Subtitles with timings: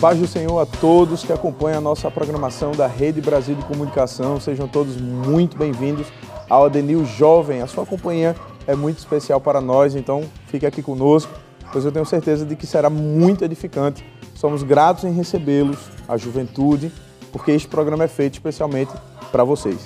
[0.00, 4.38] Paz do Senhor a todos que acompanham a nossa programação da Rede Brasil de Comunicação.
[4.38, 6.06] Sejam todos muito bem-vindos
[6.50, 7.62] ao Adenil Jovem.
[7.62, 8.36] A sua companhia
[8.66, 11.32] é muito especial para nós, então fique aqui conosco,
[11.72, 14.04] pois eu tenho certeza de que será muito edificante.
[14.34, 16.92] Somos gratos em recebê-los, a juventude,
[17.32, 18.92] porque este programa é feito especialmente
[19.32, 19.78] para vocês.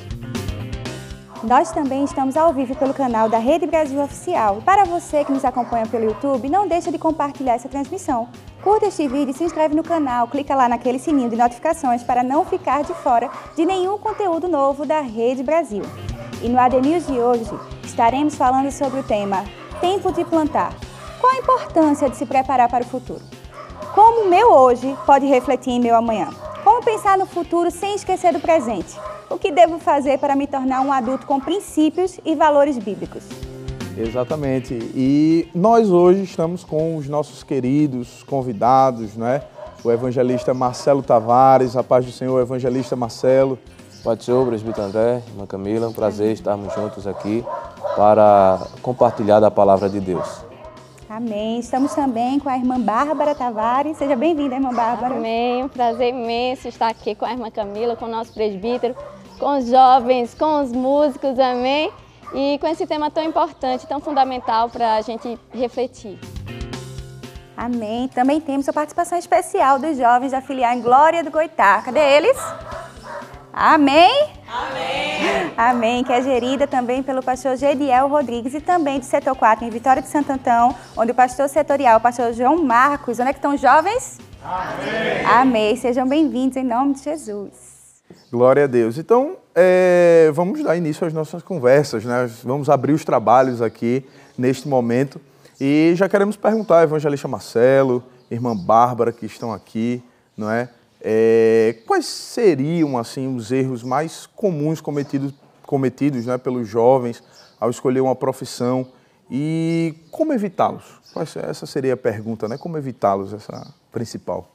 [1.43, 4.61] Nós também estamos ao vivo pelo canal da Rede Brasil Oficial.
[4.63, 8.29] Para você que nos acompanha pelo YouTube, não deixe de compartilhar essa transmissão.
[8.63, 12.45] Curta este vídeo, se inscreve no canal, clica lá naquele sininho de notificações para não
[12.45, 15.83] ficar de fora de nenhum conteúdo novo da Rede Brasil.
[16.43, 17.51] E no AD News de hoje
[17.84, 19.43] estaremos falando sobre o tema
[19.81, 20.75] Tempo de Plantar.
[21.19, 23.23] Qual a importância de se preparar para o futuro?
[23.95, 26.29] Como o meu hoje pode refletir em meu amanhã?
[26.64, 28.98] Como pensar no futuro sem esquecer do presente?
[29.30, 33.24] O que devo fazer para me tornar um adulto com princípios e valores bíblicos?
[33.96, 34.74] Exatamente.
[34.95, 39.42] E nós hoje estamos com os nossos queridos convidados, né?
[39.83, 43.58] O evangelista Marcelo Tavares, a paz do Senhor, evangelista Marcelo.
[44.05, 47.45] Pai do Senhor, presbítero André, irmã Camila, um prazer estarmos juntos aqui
[47.97, 50.50] para compartilhar da palavra de Deus.
[51.11, 51.58] Amém.
[51.58, 53.97] Estamos também com a irmã Bárbara Tavares.
[53.97, 55.17] Seja bem-vinda, irmã Bárbara.
[55.17, 55.64] Amém.
[55.64, 58.94] Um prazer imenso estar aqui com a irmã Camila, com o nosso presbítero,
[59.36, 61.36] com os jovens, com os músicos.
[61.36, 61.91] Amém.
[62.33, 66.17] E com esse tema tão importante, tão fundamental para a gente refletir.
[67.56, 68.06] Amém.
[68.06, 71.83] Também temos a participação especial dos jovens da filial em Glória do Goitá.
[71.83, 72.39] Cadê eles?
[73.52, 74.28] Amém?
[74.48, 75.09] Amém.
[75.57, 79.71] Amém, que é gerida também pelo pastor Gediel Rodrigues e também do setor 4 em
[79.71, 83.19] Vitória de Santo Antão, onde o pastor setorial, o pastor João Marcos.
[83.19, 84.19] Onde é que estão os jovens?
[84.43, 85.27] Amém.
[85.27, 85.77] Amém.
[85.77, 87.71] Sejam bem-vindos em nome de Jesus.
[88.31, 88.97] Glória a Deus.
[88.97, 92.31] Então, é, vamos dar início às nossas conversas, né?
[92.45, 94.07] Vamos abrir os trabalhos aqui
[94.39, 95.21] neste momento.
[95.61, 100.03] E já queremos perguntar, evangelista Marcelo, irmã Bárbara, que estão aqui,
[100.37, 100.71] não é?
[101.03, 105.33] É, quais seriam assim os erros mais comuns cometidos,
[105.63, 107.23] cometidos né, pelos jovens
[107.58, 108.86] ao escolher uma profissão
[109.30, 111.01] e como evitá-los?
[111.36, 112.57] Essa seria a pergunta, né?
[112.57, 114.48] Como evitá-los, essa principal.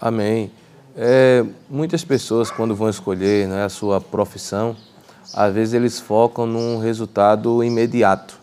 [0.00, 0.50] Amém.
[0.96, 4.76] É, muitas pessoas, quando vão escolher né, a sua profissão,
[5.32, 8.38] às vezes eles focam num resultado imediato.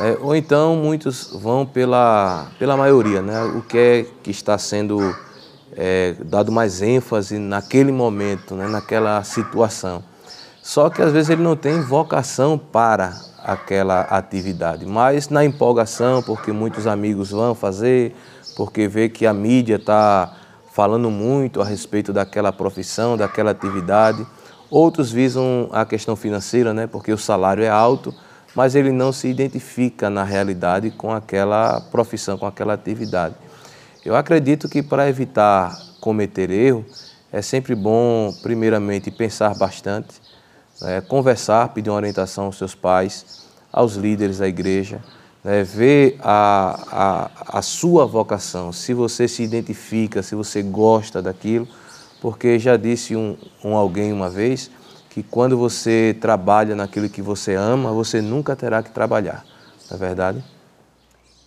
[0.00, 5.14] É, ou então muitos vão pela, pela maioria, né, o que é que está sendo
[5.76, 10.02] é, dado mais ênfase naquele momento, né, naquela situação.
[10.62, 16.52] Só que às vezes ele não tem vocação para aquela atividade, mas na empolgação, porque
[16.52, 18.14] muitos amigos vão fazer,
[18.56, 20.36] porque vê que a mídia está
[20.72, 24.24] falando muito a respeito daquela profissão, daquela atividade.
[24.70, 28.14] Outros visam a questão financeira, né, porque o salário é alto,
[28.54, 33.34] mas ele não se identifica na realidade com aquela profissão, com aquela atividade.
[34.04, 36.84] Eu acredito que para evitar cometer erro,
[37.32, 40.20] é sempre bom, primeiramente, pensar bastante,
[40.82, 43.24] é, conversar, pedir uma orientação aos seus pais,
[43.72, 45.00] aos líderes da igreja,
[45.44, 51.68] né, ver a, a, a sua vocação, se você se identifica, se você gosta daquilo,
[52.20, 54.68] porque já disse um, um alguém uma vez
[55.10, 59.44] que quando você trabalha naquilo que você ama, você nunca terá que trabalhar,
[59.88, 60.44] não é verdade?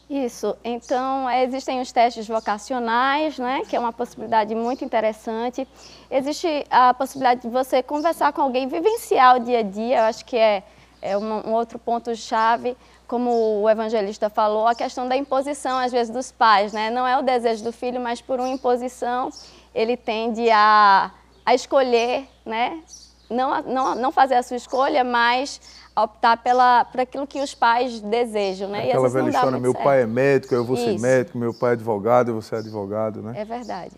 [0.07, 5.67] Isso, então existem os testes vocacionais, né, que é uma possibilidade muito interessante.
[6.11, 10.23] Existe a possibilidade de você conversar com alguém, vivenciar o dia a dia, eu acho
[10.23, 10.61] que é,
[11.01, 12.77] é um, um outro ponto-chave
[13.07, 16.73] como o evangelista falou, a questão da imposição, às vezes, dos pais.
[16.73, 16.89] Né?
[16.89, 19.29] Não é o desejo do filho, mas por uma imposição,
[19.73, 21.11] ele tende a,
[21.45, 22.81] a escolher, né?
[23.29, 25.61] não, não, não fazer a sua escolha, mas
[25.95, 28.69] optar pela, por aquilo que os pais desejam.
[28.69, 28.89] Né?
[28.89, 29.83] Aquela velha história, meu certo.
[29.83, 30.85] pai é médico, eu vou Isso.
[30.85, 33.21] ser médico, meu pai é advogado, eu vou ser advogado.
[33.21, 33.33] Né?
[33.37, 33.95] É verdade.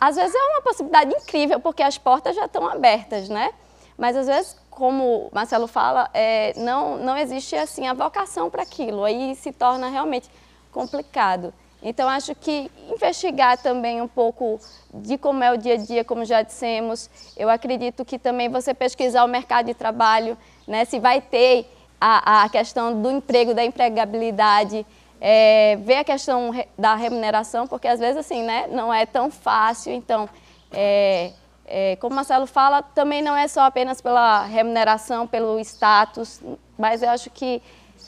[0.00, 3.50] Às vezes é uma possibilidade incrível, porque as portas já estão abertas, né?
[3.96, 8.62] Mas às vezes como o Marcelo fala, é, não, não existe assim a vocação para
[8.62, 10.30] aquilo, aí se torna realmente
[10.70, 11.52] complicado.
[11.82, 14.60] Então, acho que investigar também um pouco
[14.92, 17.08] de como é o dia a dia, como já dissemos.
[17.36, 20.36] Eu acredito que também você pesquisar o mercado de trabalho,
[20.66, 21.70] né, se vai ter
[22.00, 24.84] a, a questão do emprego, da empregabilidade,
[25.20, 29.92] é, ver a questão da remuneração, porque às vezes assim, né, não é tão fácil.
[29.92, 30.28] Então,
[30.72, 31.32] é,
[31.66, 36.40] é, como o Marcelo fala, também não é só apenas pela remuneração, pelo status,
[36.78, 37.62] mas eu acho que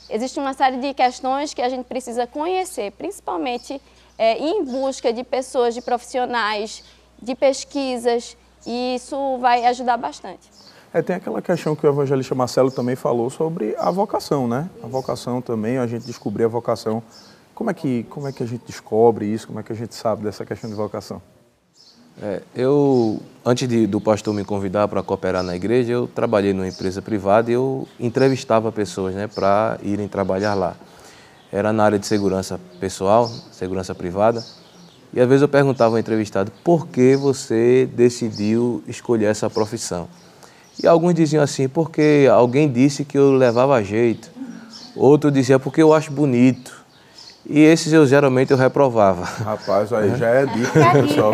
[0.09, 3.81] existe uma série de questões que a gente precisa conhecer, principalmente
[4.17, 6.83] é, em busca de pessoas, de profissionais,
[7.21, 10.49] de pesquisas, e isso vai ajudar bastante.
[10.91, 14.67] É, tem aquela questão que o evangelista Marcelo também falou sobre a vocação, né?
[14.83, 17.03] A vocação também, a gente descobrir a vocação.
[17.53, 19.45] Como é que, como é que a gente descobre isso?
[19.45, 21.21] Como é que a gente sabe dessa questão de vocação?
[22.21, 26.67] É, eu, antes de, do pastor me convidar para cooperar na igreja, eu trabalhei numa
[26.67, 30.75] empresa privada e eu entrevistava pessoas né, para irem trabalhar lá.
[31.51, 34.43] Era na área de segurança pessoal, segurança privada.
[35.13, 40.07] E às vezes eu perguntava ao entrevistado por que você decidiu escolher essa profissão.
[40.81, 44.29] E alguns diziam assim, porque alguém disse que eu levava jeito.
[44.95, 46.79] Outro dizia, porque eu acho bonito.
[47.45, 49.23] E esses eu geralmente eu reprovava.
[49.23, 51.33] Rapaz, aí já é dica, né, pessoal?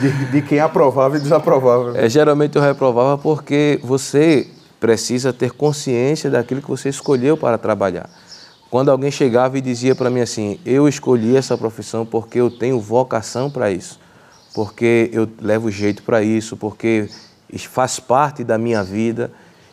[0.00, 1.98] De, de, quem aprovava e desaprovava.
[1.98, 4.48] É, geralmente eu reprovava porque você
[4.80, 8.08] precisa ter consciência daquilo que você escolheu para trabalhar.
[8.70, 12.80] Quando alguém chegava e dizia para mim assim, eu escolhi essa profissão porque eu tenho
[12.80, 13.98] vocação para isso,
[14.54, 17.08] porque eu levo jeito para isso, porque
[17.56, 19.30] faz parte da minha vida.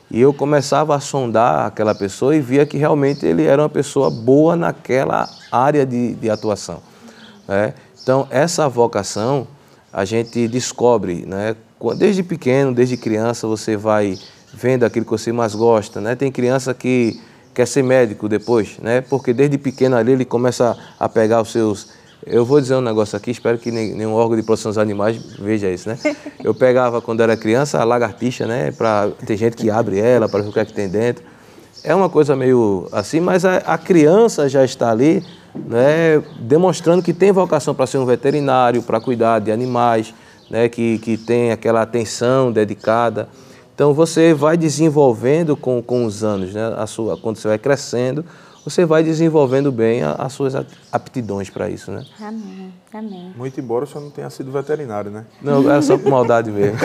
[0.09, 4.09] E eu começava a sondar aquela pessoa e via que realmente ele era uma pessoa
[4.09, 6.79] boa naquela área de, de atuação.
[7.47, 7.73] Né?
[8.01, 9.47] Então, essa vocação
[9.91, 11.55] a gente descobre, né?
[11.97, 14.17] desde pequeno, desde criança, você vai
[14.53, 15.99] vendo aquilo que você mais gosta.
[15.99, 16.15] Né?
[16.15, 17.19] Tem criança que
[17.53, 19.01] quer ser médico depois, né?
[19.01, 21.89] porque desde pequeno ali ele começa a pegar os seus
[22.25, 25.69] eu vou dizer um negócio aqui, espero que nenhum órgão de proteção dos animais veja
[25.69, 25.97] isso, né?
[26.43, 28.71] Eu pegava, quando era criança, a lagartixa, né?
[28.71, 31.23] Pra, tem gente que abre ela para ver o que é que tem dentro.
[31.83, 35.23] É uma coisa meio assim, mas a, a criança já está ali,
[35.53, 36.23] né?
[36.39, 40.11] Demonstrando que tem vocação para ser um veterinário, para cuidar de animais,
[40.49, 40.67] né?
[40.67, 43.29] Que, que tem aquela atenção dedicada.
[43.75, 46.73] Então, você vai desenvolvendo com, com os anos, né?
[46.77, 48.25] A sua, quando você vai crescendo,
[48.65, 50.55] você vai desenvolvendo bem as suas
[50.91, 52.03] aptidões para isso, né?
[52.19, 53.33] Amém, amém.
[53.37, 55.27] Muito embora o senhor não tenha sido veterinário, né?
[55.39, 56.75] Não, era só por maldade mesmo.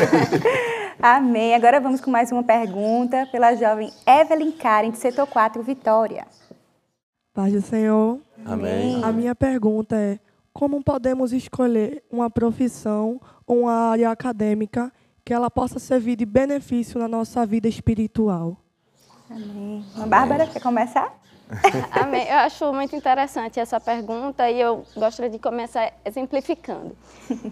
[1.01, 1.55] amém.
[1.55, 6.27] Agora vamos com mais uma pergunta pela jovem Evelyn Karen, de setor 4, Vitória.
[7.33, 8.19] Paz do Senhor.
[8.45, 9.03] Amém.
[9.03, 10.19] A minha pergunta é,
[10.53, 14.93] como podemos escolher uma profissão ou uma área acadêmica
[15.25, 18.59] que ela possa servir de benefício na nossa vida espiritual?
[19.31, 19.83] Amém.
[20.07, 21.21] Bárbara, quer começar?
[21.91, 22.27] Amém.
[22.29, 26.97] Eu acho muito interessante essa pergunta e eu gostaria de começar exemplificando.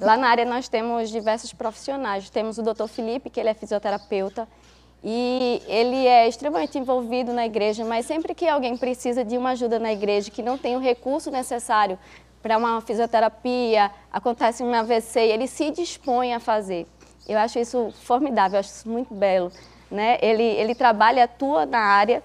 [0.01, 2.31] Lá na área nós temos diversos profissionais.
[2.31, 2.87] Temos o Dr.
[2.87, 4.49] Felipe, que ele é fisioterapeuta,
[5.03, 9.79] e ele é extremamente envolvido na igreja, mas sempre que alguém precisa de uma ajuda
[9.79, 11.99] na igreja, que não tem o recurso necessário
[12.43, 16.87] para uma fisioterapia, acontece um AVC, ele se dispõe a fazer.
[17.29, 19.53] Eu acho isso formidável, eu acho isso muito belo.
[19.91, 20.19] Né?
[20.21, 22.23] Ele, ele trabalha, atua na área,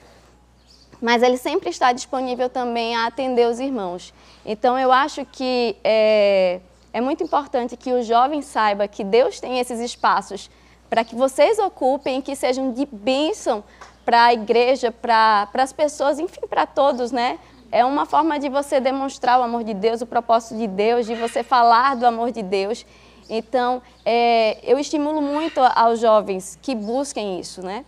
[1.03, 4.13] mas ele sempre está disponível também a atender os irmãos.
[4.45, 6.61] Então, eu acho que é,
[6.93, 10.49] é muito importante que o jovem saiba que Deus tem esses espaços
[10.89, 13.65] para que vocês ocupem, que sejam de bênção
[14.05, 17.37] para a igreja, para as pessoas, enfim, para todos, né?
[17.69, 21.15] É uma forma de você demonstrar o amor de Deus, o propósito de Deus, de
[21.15, 22.85] você falar do amor de Deus.
[23.29, 27.83] Então, é, eu estimulo muito aos jovens que busquem isso, né?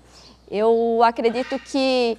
[0.51, 2.17] Eu acredito que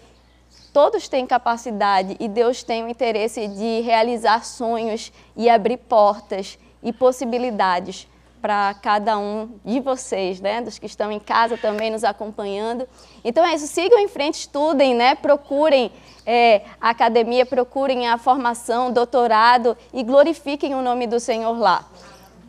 [0.76, 6.93] todos têm capacidade e Deus tem o interesse de realizar sonhos e abrir portas e
[6.93, 8.06] possibilidades
[8.43, 10.61] para cada um de vocês, né?
[10.61, 12.87] Dos que estão em casa também nos acompanhando.
[13.25, 15.14] Então é isso, sigam em frente, estudem, né?
[15.14, 15.90] Procurem
[16.26, 21.87] é, a academia, procurem a formação, doutorado e glorifiquem o nome do Senhor lá.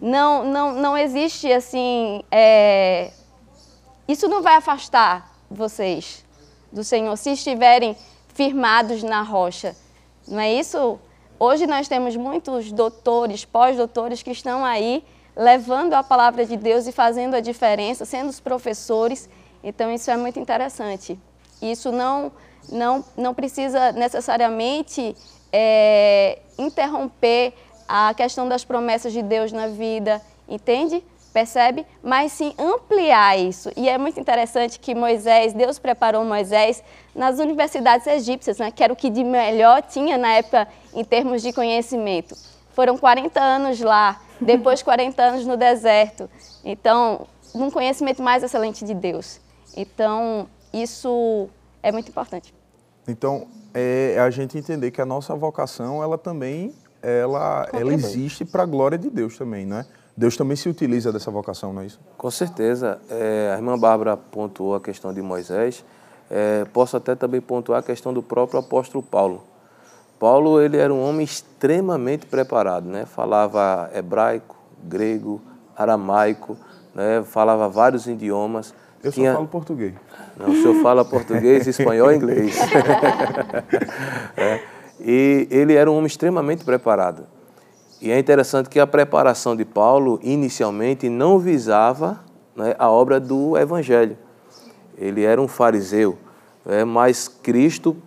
[0.02, 2.22] Não, não, não existe assim.
[2.30, 3.10] É...
[4.06, 6.26] Isso não vai afastar vocês
[6.74, 7.96] do Senhor se estiverem
[8.38, 9.76] firmados na rocha.
[10.28, 11.00] Não é isso?
[11.40, 15.04] Hoje nós temos muitos doutores, pós-doutores que estão aí
[15.36, 19.28] levando a palavra de Deus e fazendo a diferença, sendo os professores.
[19.64, 21.20] Então isso é muito interessante.
[21.60, 22.32] Isso não
[22.72, 25.16] não não precisa necessariamente
[25.52, 27.54] é, interromper
[27.88, 31.04] a questão das promessas de Deus na vida, entende?
[31.38, 31.86] Percebe?
[32.02, 33.70] Mas sim ampliar isso.
[33.78, 38.92] E é muito interessante que Moisés, Deus preparou Moisés nas universidades egípcias, né, que era
[38.92, 42.36] o que de melhor tinha na época em termos de conhecimento.
[42.72, 46.28] Foram 40 anos lá, depois 40 anos no deserto.
[46.66, 49.40] Então, um conhecimento mais excelente de Deus.
[49.76, 51.48] Então, isso
[51.84, 52.52] é muito importante.
[53.08, 58.64] Então, é a gente entender que a nossa vocação, ela também ela, ela existe para
[58.64, 59.86] a glória de Deus também, né?
[60.18, 62.00] Deus também se utiliza dessa vocação, não é isso?
[62.18, 63.00] Com certeza.
[63.08, 65.86] É, a irmã Bárbara pontuou a questão de Moisés.
[66.30, 69.44] É, posso até também pontuar a questão do próprio apóstolo Paulo.
[70.20, 73.06] Paulo ele era um homem extremamente preparado, né?
[73.06, 75.40] Falava hebraico, grego,
[75.76, 76.58] aramaico,
[76.96, 77.22] né?
[77.24, 78.74] Falava vários idiomas.
[79.04, 79.34] Eu Tinha...
[79.34, 79.94] só falo português.
[80.36, 82.58] Não, o senhor fala português, espanhol e inglês.
[84.36, 84.64] é.
[85.00, 87.37] E ele era um homem extremamente preparado.
[88.00, 92.20] E é interessante que a preparação de Paulo inicialmente não visava
[92.56, 94.18] né, a obra do Evangelho.
[94.98, 96.18] Ele era um fariseu,
[96.66, 97.98] né, mas Cristo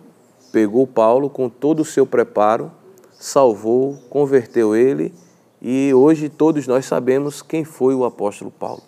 [0.51, 2.71] pegou Paulo com todo o seu preparo,
[3.11, 5.13] salvou, converteu ele
[5.61, 8.81] e hoje todos nós sabemos quem foi o apóstolo Paulo.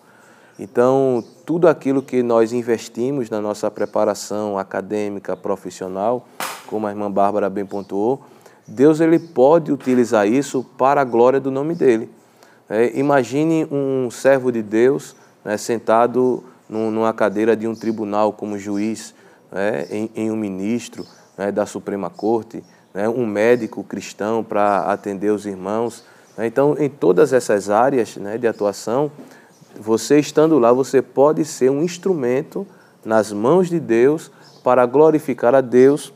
[0.57, 6.27] Então, tudo aquilo que nós investimos na nossa preparação acadêmica, profissional,
[6.67, 8.21] como a irmã Bárbara bem pontuou,
[8.67, 12.09] Deus ele pode utilizar isso para a glória do nome dele.
[12.69, 18.57] É, imagine um servo de Deus né, sentado num, numa cadeira de um tribunal como
[18.57, 19.13] juiz,
[19.51, 21.05] né, em, em, um ministro
[21.37, 26.03] né, da Suprema Corte, né, um médico cristão para atender os irmãos.
[26.37, 26.47] Né.
[26.47, 29.11] Então, em todas essas áreas né, de atuação,
[29.79, 32.65] você estando lá, você pode ser um instrumento
[33.03, 34.31] nas mãos de Deus
[34.63, 36.13] para glorificar a Deus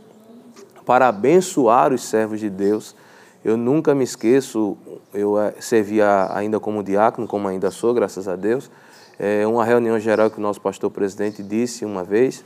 [0.87, 2.95] para abençoar os servos de Deus.
[3.43, 4.77] Eu nunca me esqueço,
[5.13, 8.71] eu eh, servia ainda como diácono, como ainda sou, graças a Deus.
[9.19, 12.41] É uma reunião geral que o nosso pastor presidente disse uma vez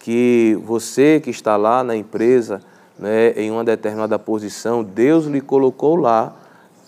[0.00, 2.60] que você que está lá na empresa,
[2.98, 6.34] né, em uma determinada posição, Deus lhe colocou lá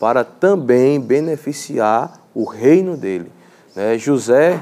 [0.01, 3.31] para também beneficiar o reino dele.
[3.77, 3.97] Né?
[3.97, 4.61] José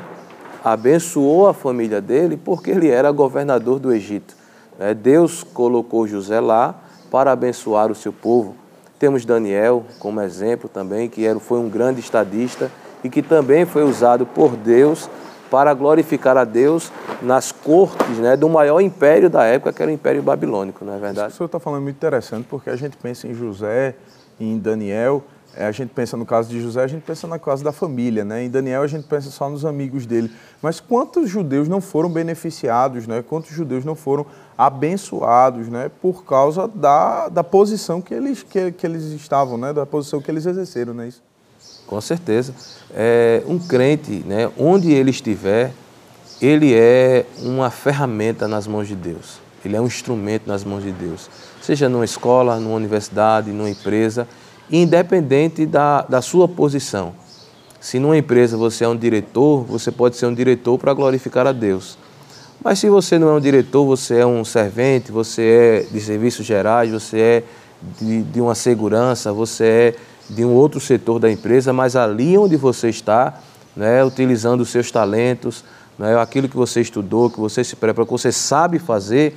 [0.62, 4.43] abençoou a família dele porque ele era governador do Egito.
[4.78, 4.94] Né?
[4.94, 6.74] Deus colocou José lá
[7.10, 8.56] para abençoar o seu povo.
[8.98, 12.70] Temos Daniel como exemplo também, que era, foi um grande estadista
[13.02, 15.08] e que também foi usado por Deus
[15.50, 16.90] para glorificar a Deus
[17.22, 20.98] nas cortes né, do maior império da época, que era o Império Babilônico, não é
[20.98, 21.28] verdade?
[21.28, 23.94] Isso que o senhor está falando é muito interessante, porque a gente pensa em José,
[24.40, 25.22] em Daniel,
[25.56, 28.24] é, a gente pensa no caso de José, a gente pensa no caso da família,
[28.24, 28.42] né?
[28.42, 30.30] Em Daniel a gente pensa só nos amigos dele.
[30.60, 33.22] Mas quantos judeus não foram beneficiados, né?
[33.22, 34.26] Quantos judeus não foram
[34.56, 35.90] abençoados, né?
[36.00, 39.72] Por causa da, da posição que eles, que, que eles estavam, né?
[39.72, 41.22] Da posição que eles exerceram, não é isso?
[41.86, 42.54] Com certeza.
[42.94, 44.50] É, um crente, né?
[44.58, 45.72] Onde ele estiver,
[46.40, 49.40] ele é uma ferramenta nas mãos de Deus.
[49.64, 51.28] Ele é um instrumento nas mãos de Deus.
[51.62, 54.28] Seja numa escola, numa universidade, numa empresa
[54.70, 57.14] independente da, da sua posição.
[57.80, 61.52] Se numa empresa você é um diretor, você pode ser um diretor para glorificar a
[61.52, 61.98] Deus.
[62.64, 66.46] Mas se você não é um diretor, você é um servente, você é de serviços
[66.46, 67.42] gerais, você é
[68.00, 69.94] de, de uma segurança, você é
[70.30, 73.38] de um outro setor da empresa, mas ali onde você está,
[73.76, 75.62] né, utilizando os seus talentos,
[75.98, 79.36] né, aquilo que você estudou, que você se prepara, que você sabe fazer,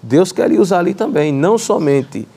[0.00, 2.28] Deus quer lhe usar ali também, não somente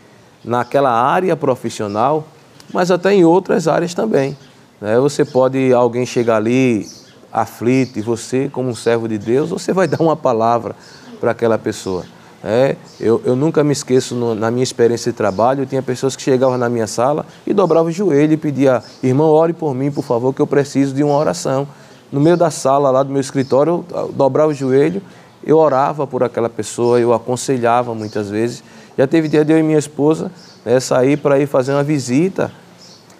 [0.43, 2.27] naquela área profissional,
[2.73, 4.35] mas até em outras áreas também.
[4.81, 4.99] Né?
[4.99, 6.87] Você pode, alguém chegar ali
[7.31, 10.75] aflito e você, como um servo de Deus, você vai dar uma palavra
[11.19, 12.03] para aquela pessoa.
[12.43, 16.23] É, eu, eu nunca me esqueço no, na minha experiência de trabalho, tinha pessoas que
[16.23, 20.03] chegavam na minha sala e dobravam o joelho e pediam, irmão, ore por mim, por
[20.03, 21.67] favor, que eu preciso de uma oração.
[22.11, 25.03] No meio da sala lá do meu escritório, eu dobrava o joelho,
[25.43, 28.63] eu orava por aquela pessoa, eu aconselhava muitas vezes.
[28.97, 30.31] Já teve dia de eu e minha esposa
[30.65, 32.51] né, sair para ir fazer uma visita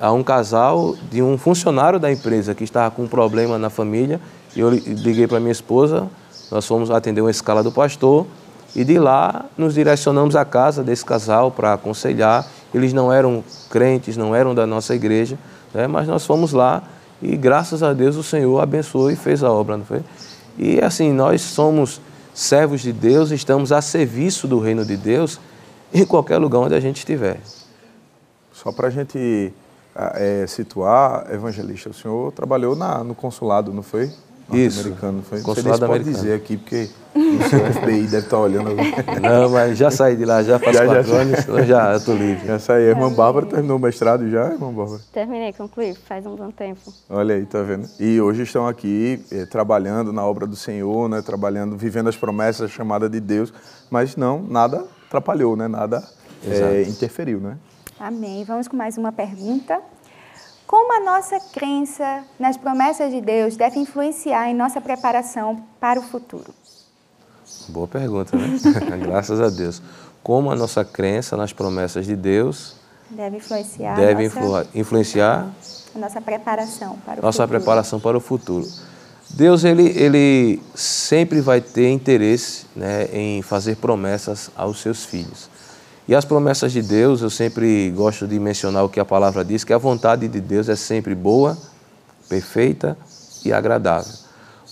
[0.01, 4.20] a um casal de um funcionário da empresa que estava com um problema na família.
[4.55, 6.10] Eu liguei para minha esposa,
[6.50, 8.25] nós fomos atender uma escala do pastor
[8.75, 12.48] e de lá nos direcionamos à casa desse casal para aconselhar.
[12.74, 15.38] Eles não eram crentes, não eram da nossa igreja,
[15.72, 16.81] né, mas nós fomos lá
[17.22, 20.01] e graças a Deus o Senhor abençoou e fez a obra, não foi?
[20.58, 22.01] E assim, nós somos
[22.34, 25.39] servos de Deus, estamos a serviço do reino de Deus
[25.93, 27.39] em qualquer lugar onde a gente estiver.
[28.51, 29.53] Só para a gente
[29.95, 34.12] é, situar, evangelista, o senhor trabalhou na, no consulado, não foi?
[34.53, 34.81] Isso.
[34.81, 35.41] Americano, foi?
[35.41, 35.88] Consulado Você americano.
[35.88, 38.75] pode dizer aqui, porque o seu FBI deve estar olhando.
[39.21, 41.17] Não, mas já saí de lá, já faz Já, já, quatro já.
[41.17, 42.51] anos, então já estou livre.
[42.51, 45.00] Essa aí, a irmã Bárbara terminou o mestrado já, irmã Bárbara?
[45.13, 46.93] Terminei, concluí, faz um bom tempo.
[47.10, 47.88] Olha aí, tá vendo?
[47.98, 51.21] E hoje estão aqui eh, trabalhando na obra do Senhor, né?
[51.21, 53.53] Trabalhando, vivendo as promessas, a chamada de Deus,
[53.89, 55.69] mas não, nada atrapalhou, né?
[55.69, 56.03] Nada
[56.45, 57.57] eh, interferiu, né?
[58.05, 58.43] Amém.
[58.43, 59.79] Vamos com mais uma pergunta.
[60.65, 66.03] Como a nossa crença nas promessas de Deus deve influenciar em nossa preparação para o
[66.03, 66.51] futuro?
[67.67, 68.58] Boa pergunta, né?
[69.05, 69.84] Graças a Deus.
[70.24, 72.75] Como a nossa crença nas promessas de Deus
[73.08, 75.48] Deve influenciar deve a nossa, influ- influenciar
[75.93, 77.60] a nossa preparação para o nossa futuro.
[77.60, 78.67] preparação para o futuro.
[79.29, 85.50] Deus ele, ele sempre vai ter interesse né, em fazer promessas aos seus filhos.
[86.08, 89.63] E as promessas de Deus, eu sempre gosto de mencionar o que a palavra diz,
[89.63, 91.58] que a vontade de Deus é sempre boa,
[92.27, 92.98] perfeita
[93.46, 94.13] e agradável.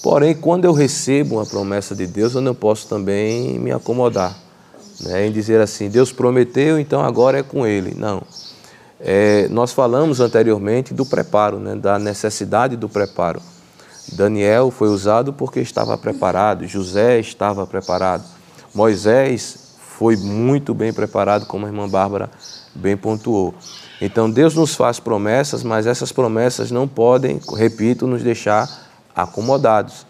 [0.02, 4.36] Porém, quando eu recebo uma promessa de Deus, eu não posso também me acomodar
[5.02, 7.94] né, em dizer assim, Deus prometeu, então agora é com Ele.
[7.96, 8.22] Não.
[9.00, 13.42] É, nós falamos anteriormente do preparo, né, da necessidade do preparo.
[14.14, 18.24] Daniel foi usado porque estava preparado, José estava preparado,
[18.74, 19.69] Moisés
[20.00, 22.30] foi muito bem preparado, como a irmã Bárbara
[22.74, 23.54] bem pontuou.
[24.00, 28.66] Então Deus nos faz promessas, mas essas promessas não podem, repito, nos deixar
[29.14, 30.06] acomodados.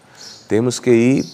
[0.46, 1.26] Temos que ir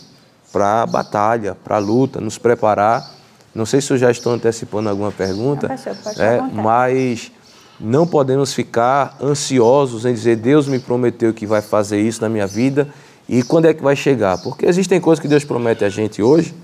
[0.51, 3.07] para a batalha, para a luta, nos preparar.
[3.55, 7.31] Não sei se eu já estou antecipando alguma pergunta, Não, pastor, pode é, mas
[7.79, 12.47] não podemos ficar ansiosos em dizer Deus me prometeu que vai fazer isso na minha
[12.47, 12.89] vida
[13.29, 14.39] e quando é que vai chegar?
[14.39, 16.55] Porque existem coisas que Deus promete a gente hoje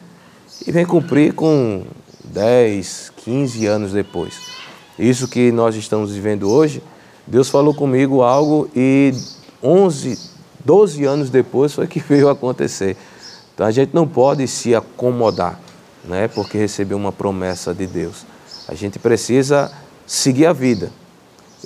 [0.67, 1.85] e vem cumprir com
[2.25, 4.35] 10, 15 anos depois.
[4.99, 6.83] Isso que nós estamos vivendo hoje,
[7.27, 9.13] Deus falou comigo algo e
[9.63, 10.19] 11,
[10.65, 12.97] 12 anos depois foi que veio acontecer.
[13.55, 15.59] Então a gente não pode se acomodar,
[16.05, 18.25] né, porque recebeu uma promessa de Deus.
[18.69, 19.71] A gente precisa
[20.07, 20.91] seguir a vida.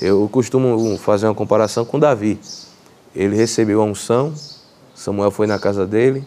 [0.00, 2.38] Eu costumo fazer uma comparação com Davi.
[3.14, 4.34] Ele recebeu a unção,
[4.94, 6.24] Samuel foi na casa dele,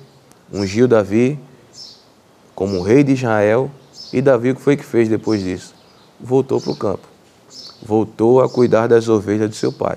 [0.52, 1.40] ungiu Davi
[2.60, 3.72] como rei de Israel,
[4.12, 5.74] e Davi o que foi que fez depois disso?
[6.20, 7.08] Voltou para o campo.
[7.82, 9.96] Voltou a cuidar das ovelhas do seu pai.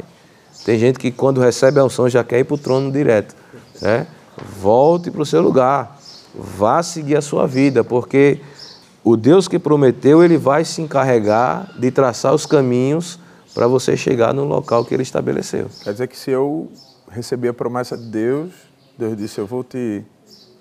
[0.65, 3.35] Tem gente que quando recebe a unção já quer ir para o trono direto.
[3.81, 4.07] Né?
[4.61, 5.99] Volte para o seu lugar.
[6.33, 8.39] Vá seguir a sua vida, porque
[9.03, 13.19] o Deus que prometeu, ele vai se encarregar de traçar os caminhos
[13.53, 15.67] para você chegar no local que ele estabeleceu.
[15.83, 16.71] Quer dizer que se eu
[17.11, 18.53] receber a promessa de Deus,
[18.97, 20.05] Deus disse, eu vou te,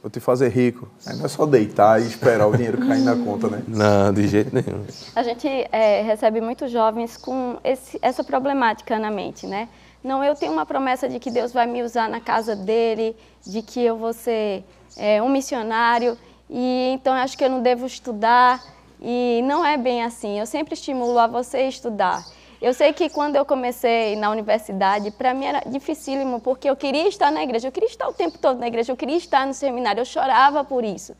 [0.01, 0.87] vou te fazer rico.
[1.05, 3.61] Aí não é só deitar e esperar o dinheiro cair na conta, né?
[3.67, 4.83] Não, de jeito nenhum.
[5.15, 9.69] A gente é, recebe muitos jovens com esse- essa problemática na mente, né?
[10.03, 13.15] Não, eu tenho uma promessa de que Deus vai me usar na casa dele,
[13.45, 14.63] de que eu vou ser
[14.97, 16.17] é, um missionário,
[16.49, 18.61] e então eu acho que eu não devo estudar.
[19.03, 20.37] E não é bem assim.
[20.39, 22.23] Eu sempre estimulo a você estudar.
[22.61, 27.07] Eu sei que quando eu comecei na universidade, para mim era dificílimo, porque eu queria
[27.07, 29.53] estar na igreja, eu queria estar o tempo todo na igreja, eu queria estar no
[29.53, 31.15] seminário, eu chorava por isso.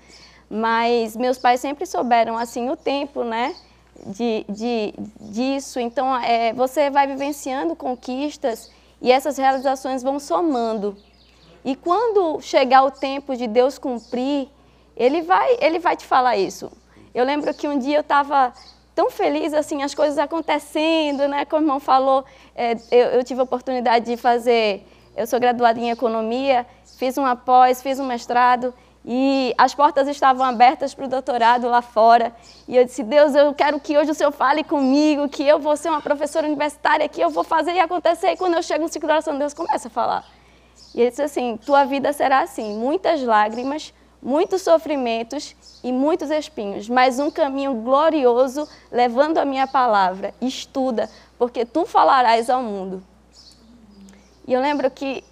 [0.48, 3.56] Mas meus pais sempre souberam assim o tempo, né?
[4.06, 5.80] De, de, disso.
[5.80, 8.70] Então, é, você vai vivenciando conquistas
[9.02, 10.96] e essas realizações vão somando.
[11.66, 14.48] E quando chegar o tempo de Deus cumprir,
[14.96, 16.72] ele vai, ele vai te falar isso.
[17.16, 18.54] Eu lembro que um dia eu estava
[18.96, 21.46] tão feliz, assim, as coisas acontecendo, né?
[21.46, 22.26] Como o irmão falou,
[22.56, 26.66] é, eu, eu tive a oportunidade de fazer, eu sou graduada em economia,
[26.98, 28.74] fiz uma pós, fiz um mestrado,
[29.04, 32.36] e as portas estavam abertas para o doutorado lá fora.
[32.68, 35.76] E eu disse, Deus, eu quero que hoje o Senhor fale comigo, que eu vou
[35.76, 38.32] ser uma professora universitária, que eu vou fazer e acontecer.
[38.32, 40.24] E quando eu chego no ciclo de oração, Deus começa a falar.
[40.94, 46.88] E ele disse assim: tua vida será assim, muitas lágrimas, muitos sofrimentos e muitos espinhos,
[46.88, 50.34] mas um caminho glorioso levando a minha palavra.
[50.40, 53.04] Estuda, porque tu falarás ao mundo.
[54.48, 55.24] E eu lembro que,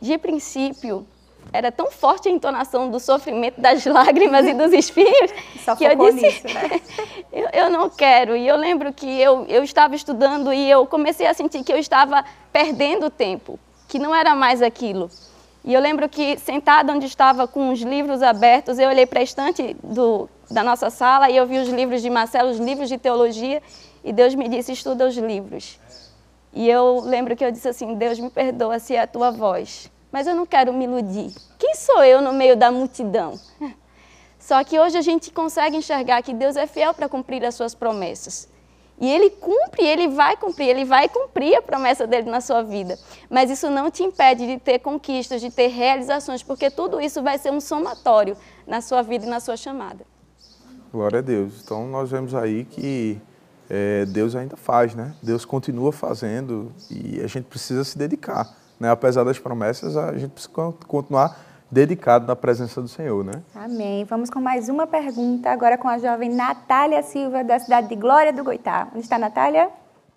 [0.00, 1.06] de princípio,
[1.52, 5.30] era tão forte a entonação do sofrimento, das lágrimas e dos espinhos,
[5.64, 6.80] Só que eu disse, nisso, né?
[7.32, 8.36] eu, eu não quero.
[8.36, 11.78] E eu lembro que eu, eu estava estudando e eu comecei a sentir que eu
[11.78, 15.10] estava perdendo tempo, que não era mais aquilo.
[15.64, 19.22] E eu lembro que, sentada onde estava com os livros abertos, eu olhei para a
[19.22, 22.98] estante do, da nossa sala e eu vi os livros de Marcelo, os livros de
[22.98, 23.62] teologia,
[24.02, 25.78] e Deus me disse: estuda os livros.
[26.52, 29.90] E eu lembro que eu disse assim: Deus me perdoa se é a tua voz,
[30.10, 31.32] mas eu não quero me iludir.
[31.58, 33.38] Quem sou eu no meio da multidão?
[34.38, 37.76] Só que hoje a gente consegue enxergar que Deus é fiel para cumprir as suas
[37.76, 38.48] promessas.
[39.00, 42.96] E Ele cumpre, Ele vai cumprir, Ele vai cumprir a promessa dele na sua vida.
[43.28, 47.38] Mas isso não te impede de ter conquistas, de ter realizações, porque tudo isso vai
[47.38, 50.04] ser um somatório na sua vida e na sua chamada.
[50.92, 51.60] Glória a Deus.
[51.64, 53.18] Então nós vemos aí que
[53.68, 55.14] é, Deus ainda faz, né?
[55.22, 58.54] Deus continua fazendo e a gente precisa se dedicar.
[58.78, 58.90] Né?
[58.90, 63.42] Apesar das promessas, a gente precisa con- continuar dedicado na presença do Senhor, né?
[63.54, 64.04] Amém.
[64.04, 68.30] Vamos com mais uma pergunta, agora com a jovem Natália Silva, da cidade de Glória
[68.30, 68.88] do Goitá.
[68.92, 69.70] Onde está Natália?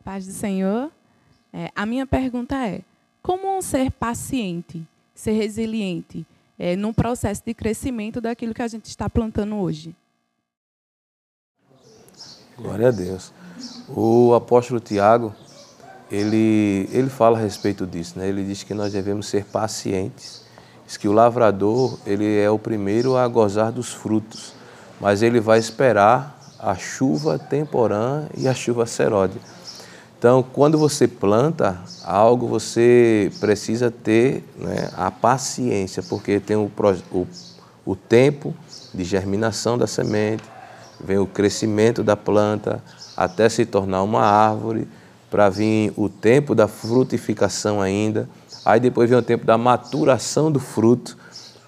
[0.03, 0.91] Paz do Senhor.
[1.53, 2.81] É, a minha pergunta é:
[3.23, 6.27] como ser paciente, ser resiliente
[6.59, 9.95] é, num processo de crescimento daquilo que a gente está plantando hoje?
[12.57, 13.31] Glória a Deus.
[13.87, 15.33] O apóstolo Tiago,
[16.11, 18.27] ele, ele fala a respeito disso, né?
[18.27, 20.44] Ele diz que nós devemos ser pacientes.
[20.85, 24.53] Diz que o lavrador, ele é o primeiro a gozar dos frutos,
[24.99, 29.41] mas ele vai esperar a chuva temporã e a chuva seródia.
[30.17, 36.71] Então, quando você planta algo, você precisa ter né, a paciência, porque tem o,
[37.11, 37.27] o,
[37.85, 38.55] o tempo
[38.93, 40.43] de germinação da semente,
[40.99, 42.81] vem o crescimento da planta,
[43.15, 44.87] até se tornar uma árvore,
[45.29, 48.29] para vir o tempo da frutificação ainda,
[48.65, 51.17] aí depois vem o tempo da maturação do fruto,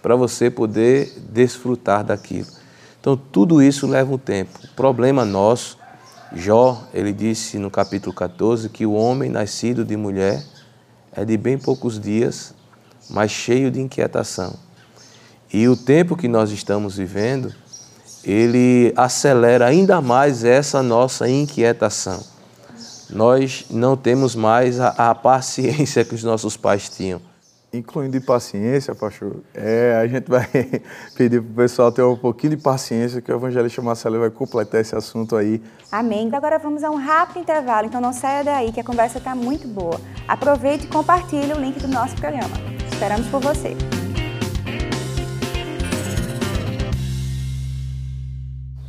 [0.02, 2.48] para você poder desfrutar daquilo.
[3.00, 4.52] Então, tudo isso leva um tempo.
[4.64, 5.78] O problema nosso,
[6.34, 10.44] Jó, ele disse no capítulo 14 que o homem nascido de mulher
[11.14, 12.54] é de bem poucos dias,
[13.10, 14.54] mas cheio de inquietação.
[15.52, 17.54] E o tempo que nós estamos vivendo,
[18.24, 22.22] ele acelera ainda mais essa nossa inquietação.
[23.10, 27.22] Nós não temos mais a, a paciência que os nossos pais tinham
[27.74, 30.48] incluindo de paciência, pastor, é, a gente vai
[31.16, 34.82] pedir para o pessoal ter um pouquinho de paciência, que o evangelista Marcelo vai completar
[34.82, 35.62] esse assunto aí.
[35.92, 36.30] Amém.
[36.34, 39.68] Agora vamos a um rápido intervalo, então não saia daí, que a conversa está muito
[39.68, 40.00] boa.
[40.28, 42.56] Aproveite e compartilhe o link do nosso programa.
[42.92, 43.76] Esperamos por você.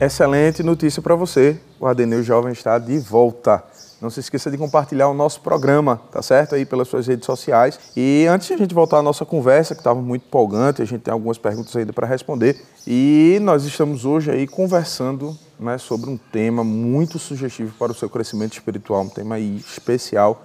[0.00, 1.61] Excelente notícia para você.
[1.81, 3.64] O Adeneu Jovem está de volta.
[4.00, 6.54] Não se esqueça de compartilhar o nosso programa, tá certo?
[6.54, 7.80] Aí pelas suas redes sociais.
[7.96, 11.00] E antes de a gente voltar à nossa conversa, que estava muito empolgante, a gente
[11.00, 12.64] tem algumas perguntas ainda para responder.
[12.87, 18.08] E nós estamos hoje aí conversando né, sobre um tema muito sugestivo para o seu
[18.08, 20.44] crescimento espiritual, um tema aí especial,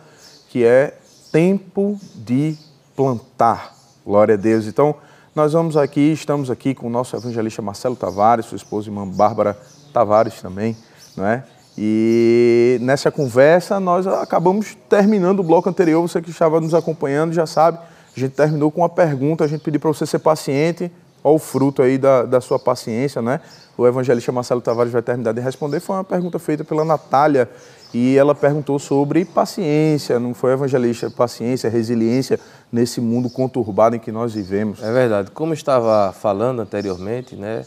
[0.49, 0.97] que é
[1.31, 2.57] tempo de
[2.95, 3.75] plantar.
[4.03, 4.65] Glória a Deus.
[4.65, 4.95] Então,
[5.35, 9.57] nós vamos aqui, estamos aqui com o nosso evangelista Marcelo Tavares, sua esposa irmã Bárbara
[9.93, 10.75] Tavares também,
[11.15, 11.43] não é?
[11.77, 17.45] E nessa conversa nós acabamos terminando o bloco anterior, você que estava nos acompanhando já
[17.45, 17.79] sabe,
[18.15, 20.91] a gente terminou com uma pergunta, a gente pediu para você ser paciente,
[21.23, 23.39] olha o fruto aí da, da sua paciência, né?
[23.75, 27.49] O evangelista Marcelo Tavares vai terminar de responder, foi uma pergunta feita pela Natália
[27.91, 32.39] e ela perguntou sobre paciência, não foi evangelista, paciência, resiliência
[32.71, 34.81] nesse mundo conturbado em que nós vivemos.
[34.83, 37.63] É verdade, como estava falando anteriormente, né?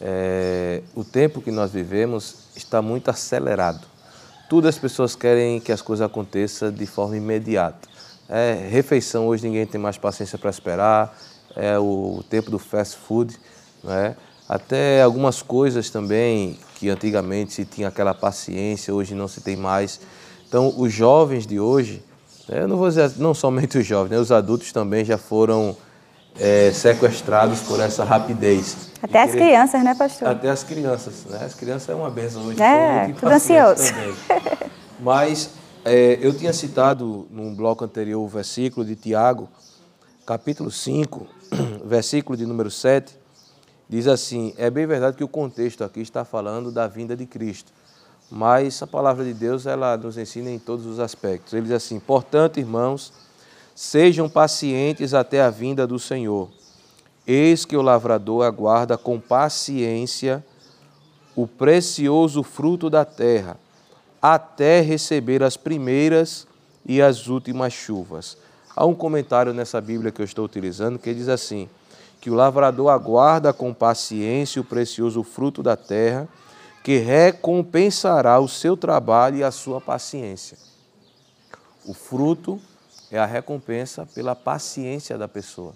[0.00, 3.86] É, o tempo que nós vivemos está muito acelerado.
[4.48, 7.88] Tudo as pessoas querem que as coisas aconteçam de forma imediata.
[8.28, 11.16] É, refeição hoje ninguém tem mais paciência para esperar,
[11.54, 13.38] é o tempo do fast food,
[13.82, 14.16] né?
[14.48, 20.00] até algumas coisas também que antigamente se tinha aquela paciência, hoje não se tem mais.
[20.46, 22.02] Então os jovens de hoje,
[22.48, 22.62] né?
[22.62, 24.18] eu não vou dizer não somente os jovens, né?
[24.18, 25.76] os adultos também já foram
[26.38, 28.90] é, sequestrados por essa rapidez.
[29.02, 29.44] Até as querer...
[29.44, 30.28] crianças, né, pastor?
[30.28, 31.44] Até as crianças, né?
[31.44, 32.62] As crianças é uma benção hoje.
[32.62, 33.92] É, tudo ansioso.
[34.98, 35.50] Mas
[35.84, 39.48] é, eu tinha citado num bloco anterior o versículo de Tiago,
[40.24, 41.26] capítulo 5,
[41.84, 43.16] versículo de número 7,
[43.88, 47.72] diz assim: É bem verdade que o contexto aqui está falando da vinda de Cristo,
[48.30, 51.52] mas a palavra de Deus ela nos ensina em todos os aspectos.
[51.52, 53.12] Ele diz assim: Portanto, irmãos,
[53.76, 56.48] Sejam pacientes até a vinda do Senhor.
[57.26, 60.42] Eis que o lavrador aguarda com paciência
[61.36, 63.58] o precioso fruto da terra,
[64.22, 66.46] até receber as primeiras
[66.86, 68.38] e as últimas chuvas.
[68.74, 71.68] Há um comentário nessa Bíblia que eu estou utilizando que diz assim:
[72.18, 76.26] que o lavrador aguarda com paciência o precioso fruto da terra,
[76.82, 80.56] que recompensará o seu trabalho e a sua paciência.
[81.84, 82.58] O fruto
[83.10, 85.74] é a recompensa pela paciência da pessoa,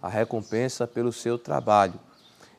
[0.00, 1.94] a recompensa pelo seu trabalho.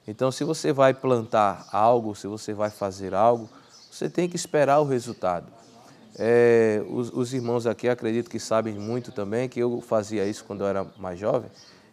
[0.08, 3.50] Então, se você vai plantar algo, se você vai fazer algo,
[3.90, 5.48] você tem que esperar o resultado.
[6.18, 10.62] É, os, os, irmãos aqui acredito que sabem muito também que eu fazia isso quando
[10.62, 11.50] eu era mais jovem,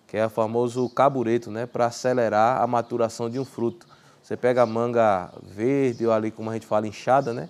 [0.07, 3.87] que é o famoso cabureto, né, para acelerar a maturação de um fruto.
[4.23, 7.49] Você pega a manga verde ou ali como a gente fala inchada, né,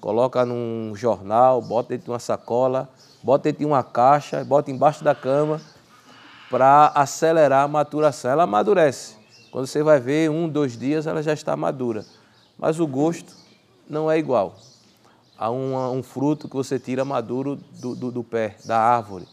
[0.00, 2.88] coloca num jornal, bota dentro de uma sacola,
[3.22, 5.60] bota dentro de uma caixa, bota embaixo da cama
[6.50, 8.30] para acelerar a maturação.
[8.30, 9.14] Ela amadurece.
[9.50, 12.04] Quando você vai ver, um, dois dias, ela já está madura.
[12.58, 13.34] Mas o gosto
[13.88, 14.56] não é igual.
[15.36, 19.26] Há um, um fruto que você tira maduro do, do, do pé, da árvore.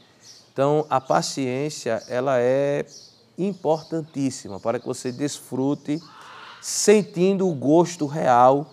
[0.52, 2.86] Então, a paciência, ela é
[3.38, 6.02] importantíssima para que você desfrute
[6.62, 8.66] sentindo o gosto real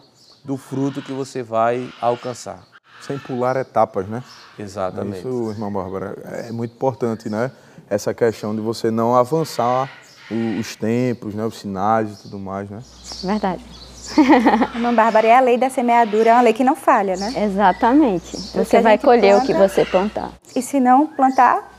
[0.43, 2.74] do fruto que você vai alcançar
[3.07, 4.23] sem pular etapas, né?
[4.59, 5.19] Exatamente.
[5.19, 7.51] Isso, irmã Bárbara, é muito importante, né?
[7.89, 9.91] Essa questão de você não avançar
[10.31, 11.45] os tempos, né?
[11.45, 12.83] os sinais e tudo mais, né?
[13.23, 13.63] Verdade.
[14.75, 17.45] Irmã Bárbara, é a lei da semeadura, é uma lei que não falha, né?
[17.45, 18.37] Exatamente.
[18.37, 20.31] Você vai colher planta, o que você plantar.
[20.55, 21.73] E se não plantar?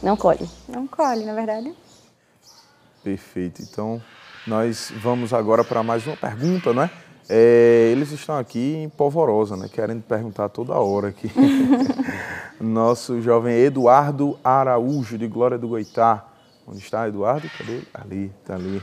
[0.00, 0.48] Não colhe.
[0.68, 1.74] Não colhe, na verdade.
[3.02, 3.62] Perfeito.
[3.62, 4.00] Então,
[4.46, 6.90] nós vamos agora para mais uma pergunta, não é?
[7.28, 9.68] É, eles estão aqui em polvorosa, né?
[9.72, 11.30] Querendo perguntar toda hora aqui.
[12.60, 16.26] Nosso jovem Eduardo Araújo, de Glória do Goitá.
[16.66, 17.48] Onde está Eduardo?
[17.58, 17.82] Cadê?
[17.92, 18.82] Ali, está ali.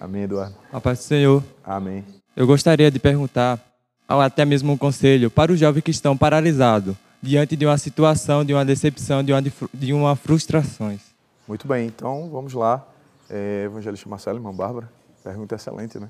[0.00, 0.54] Amém, Eduardo.
[0.72, 1.42] A paz do Senhor.
[1.64, 2.04] Amém.
[2.36, 3.60] Eu gostaria de perguntar
[4.08, 8.44] ou até mesmo um conselho para os jovens que estão paralisados diante de uma situação,
[8.44, 11.00] de uma decepção, de uma, de uma frustrações?
[11.46, 12.86] Muito bem, então vamos lá.
[13.28, 14.88] É, Evangelista Marcelo, irmã Bárbara,
[15.24, 16.08] pergunta excelente, né?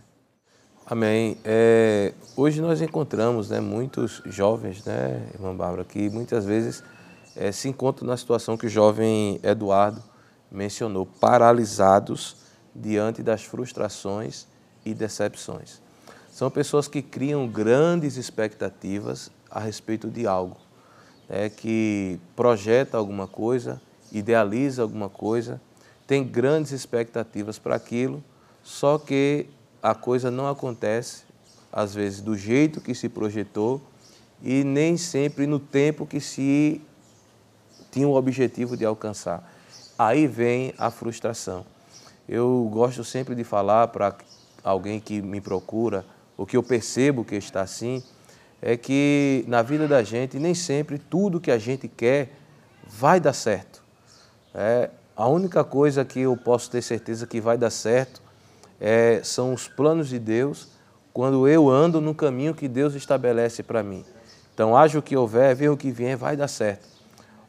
[0.89, 1.37] Amém.
[1.45, 6.81] É, hoje nós encontramos né, muitos jovens, né, irmã Bárbara, que muitas vezes
[7.35, 10.01] é, se encontram na situação que o jovem Eduardo
[10.49, 12.37] mencionou, paralisados
[12.73, 14.47] diante das frustrações
[14.85, 15.83] e decepções.
[16.31, 20.57] São pessoas que criam grandes expectativas a respeito de algo,
[21.29, 25.61] né, que projeta alguma coisa, idealiza alguma coisa,
[26.07, 28.23] tem grandes expectativas para aquilo,
[28.63, 29.49] só que
[29.83, 31.25] a coisa não acontece,
[31.73, 33.81] às vezes, do jeito que se projetou
[34.43, 36.81] e nem sempre no tempo que se
[37.91, 39.53] tinha o objetivo de alcançar.
[39.99, 41.65] Aí vem a frustração.
[42.29, 44.17] Eu gosto sempre de falar para
[44.63, 46.05] alguém que me procura,
[46.37, 48.03] o que eu percebo que está assim,
[48.61, 52.33] é que na vida da gente nem sempre tudo que a gente quer
[52.87, 53.83] vai dar certo.
[54.55, 58.26] É, a única coisa que eu posso ter certeza que vai dar certo
[58.81, 60.69] é, são os planos de Deus
[61.13, 64.05] quando eu ando no caminho que Deus estabelece para mim.
[64.53, 66.87] Então, haja o que houver, venha o que vier, vai dar certo.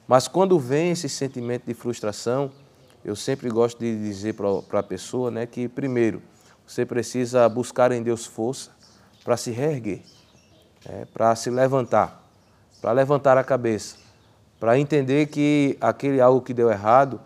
[0.07, 2.51] Mas quando vem esse sentimento de frustração,
[3.03, 6.21] eu sempre gosto de dizer para a pessoa né, que, primeiro,
[6.65, 8.71] você precisa buscar em Deus força
[9.23, 10.01] para se reerguer,
[10.85, 12.25] é, para se levantar,
[12.81, 13.97] para levantar a cabeça,
[14.59, 17.19] para entender que aquele algo que deu errado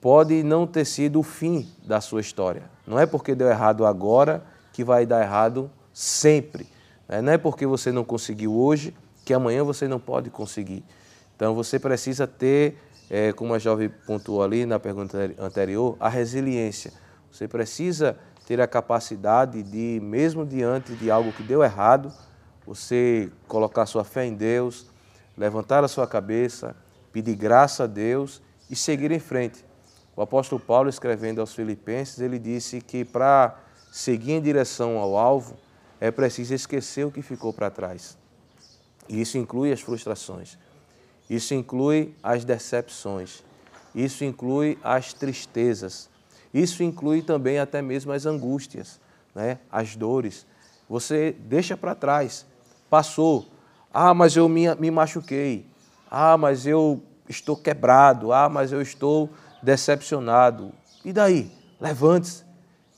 [0.00, 2.75] pode não ter sido o fim da sua história.
[2.86, 6.66] Não é porque deu errado agora que vai dar errado sempre.
[7.08, 7.20] Né?
[7.20, 8.94] Não é porque você não conseguiu hoje
[9.24, 10.84] que amanhã você não pode conseguir.
[11.34, 12.78] Então você precisa ter,
[13.10, 16.92] é, como a jovem pontuou ali na pergunta anterior, a resiliência.
[17.30, 22.12] Você precisa ter a capacidade de, mesmo diante de algo que deu errado,
[22.64, 24.86] você colocar sua fé em Deus,
[25.36, 26.74] levantar a sua cabeça,
[27.12, 29.64] pedir graça a Deus e seguir em frente.
[30.16, 33.54] O apóstolo Paulo, escrevendo aos Filipenses, ele disse que para
[33.92, 35.58] seguir em direção ao alvo
[36.00, 38.16] é preciso esquecer o que ficou para trás.
[39.06, 40.58] E isso inclui as frustrações,
[41.28, 43.44] isso inclui as decepções,
[43.94, 46.08] isso inclui as tristezas,
[46.52, 48.98] isso inclui também até mesmo as angústias,
[49.34, 49.58] né?
[49.70, 50.46] as dores.
[50.88, 52.46] Você deixa para trás,
[52.88, 53.46] passou.
[53.92, 55.66] Ah, mas eu me, me machuquei.
[56.10, 58.32] Ah, mas eu estou quebrado.
[58.32, 59.30] Ah, mas eu estou
[59.62, 60.72] decepcionado.
[61.04, 61.50] E daí?
[61.80, 62.44] Levante-se.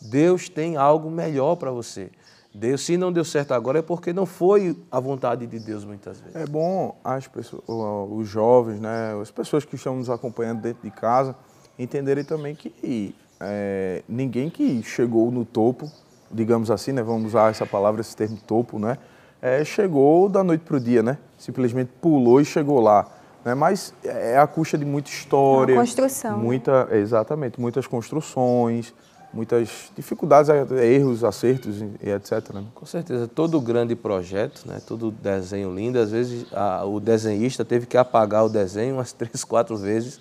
[0.00, 2.10] Deus tem algo melhor para você.
[2.54, 6.20] Deus, se não deu certo agora, é porque não foi a vontade de Deus muitas
[6.20, 6.36] vezes.
[6.36, 10.90] É bom as pessoas, os jovens, né, as pessoas que estão nos acompanhando dentro de
[10.90, 11.36] casa,
[11.78, 15.90] entenderem também que é, ninguém que chegou no topo,
[16.30, 18.98] digamos assim, né, vamos usar essa palavra, esse termo topo, né,
[19.40, 21.16] é, chegou da noite para o dia, né?
[21.38, 23.06] Simplesmente pulou e chegou lá.
[23.48, 23.54] Né?
[23.54, 25.74] Mas é a custa de muita história.
[25.74, 26.36] Uma construção.
[26.36, 26.44] Né?
[26.44, 28.92] Muita, exatamente, muitas construções,
[29.32, 30.50] muitas dificuldades,
[30.82, 32.52] erros, acertos e etc.
[32.52, 32.64] Né?
[32.74, 37.86] Com certeza, todo grande projeto, né, todo desenho lindo, às vezes a, o desenhista teve
[37.86, 40.20] que apagar o desenho umas três, quatro vezes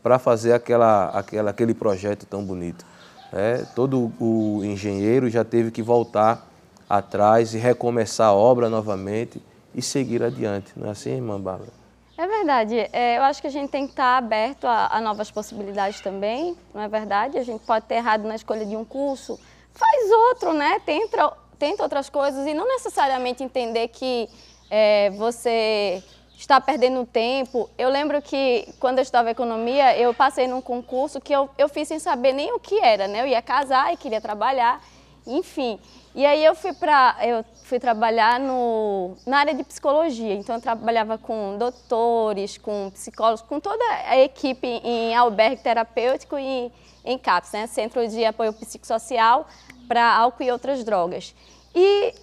[0.00, 2.86] para fazer aquela, aquela, aquele projeto tão bonito.
[3.32, 6.48] É, todo o engenheiro já teve que voltar
[6.88, 9.42] atrás e recomeçar a obra novamente
[9.74, 10.72] e seguir adiante.
[10.76, 11.77] Não é assim, irmã Bárbara?
[12.18, 12.76] É verdade.
[12.92, 16.56] É, eu acho que a gente tem que estar aberto a, a, novas possibilidades também,
[16.74, 17.38] não é verdade?
[17.38, 19.38] A gente pode ter errado na escolha de um curso,
[19.72, 20.80] faz outro, né?
[20.84, 24.28] Tenta, tenta outras coisas e não necessariamente entender que
[24.68, 26.02] é, você
[26.36, 27.70] está perdendo tempo.
[27.78, 31.86] Eu lembro que quando eu estava economia, eu passei num concurso que eu, eu fiz
[31.86, 33.22] sem saber nem o que era, né?
[33.22, 34.82] Eu ia casar e queria trabalhar,
[35.28, 35.78] enfim.
[36.14, 40.34] E aí eu fui para eu fui trabalhar no, na área de psicologia.
[40.34, 46.72] Então eu trabalhava com doutores, com psicólogos, com toda a equipe em albergue terapêutico e
[47.04, 49.46] em CAPS, né, Centro de Apoio Psicossocial
[49.86, 51.34] para álcool e outras drogas.
[51.74, 52.14] E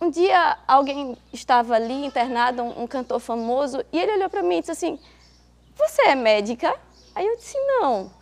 [0.00, 4.56] um dia alguém estava ali internado, um, um cantor famoso, e ele olhou para mim
[4.56, 4.98] e disse assim:
[5.76, 6.74] "Você é médica?"
[7.14, 8.20] Aí eu disse: "Não."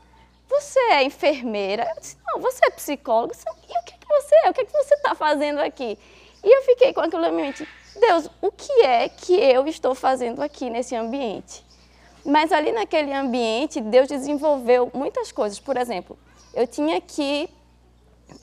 [0.48, 1.86] Você é enfermeira?
[1.94, 3.34] Eu disse, não, você é psicóloga?
[3.68, 4.50] E o que você é?
[4.50, 5.98] O que, que você está fazendo aqui?
[6.42, 7.68] E eu fiquei com aquilo na minha mente,
[8.00, 11.64] Deus, o que é que eu estou fazendo aqui nesse ambiente?
[12.24, 15.58] Mas ali naquele ambiente, Deus desenvolveu muitas coisas.
[15.58, 16.18] Por exemplo,
[16.54, 17.48] eu tinha que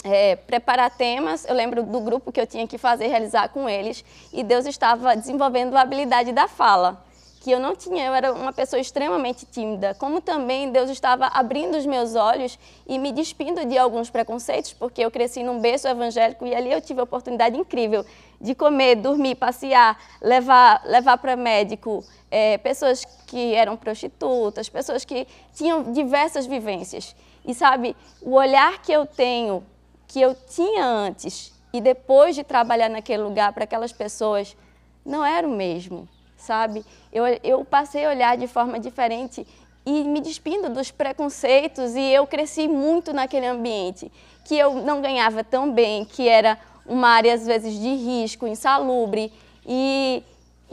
[0.04, 4.04] é, preparar temas, eu lembro do grupo que eu tinha que fazer, realizar com eles,
[4.34, 7.05] e Deus estava desenvolvendo a habilidade da fala
[7.46, 11.78] que eu não tinha, eu era uma pessoa extremamente tímida, como também Deus estava abrindo
[11.78, 16.44] os meus olhos e me despindo de alguns preconceitos, porque eu cresci num berço evangélico
[16.44, 18.04] e ali eu tive a oportunidade incrível
[18.42, 25.28] de comer, dormir, passear, levar, levar para médico é, pessoas que eram prostitutas, pessoas que
[25.54, 27.16] tinham diversas vivências.
[27.46, 29.64] E sabe, o olhar que eu tenho,
[30.08, 34.58] que eu tinha antes e depois de trabalhar naquele lugar para aquelas pessoas,
[35.06, 36.86] não era o mesmo sabe?
[37.12, 39.46] Eu, eu passei a olhar de forma diferente
[39.86, 44.12] e me despindo dos preconceitos e eu cresci muito naquele ambiente
[44.44, 49.32] que eu não ganhava tão bem, que era uma área às vezes de risco, insalubre
[49.66, 50.24] e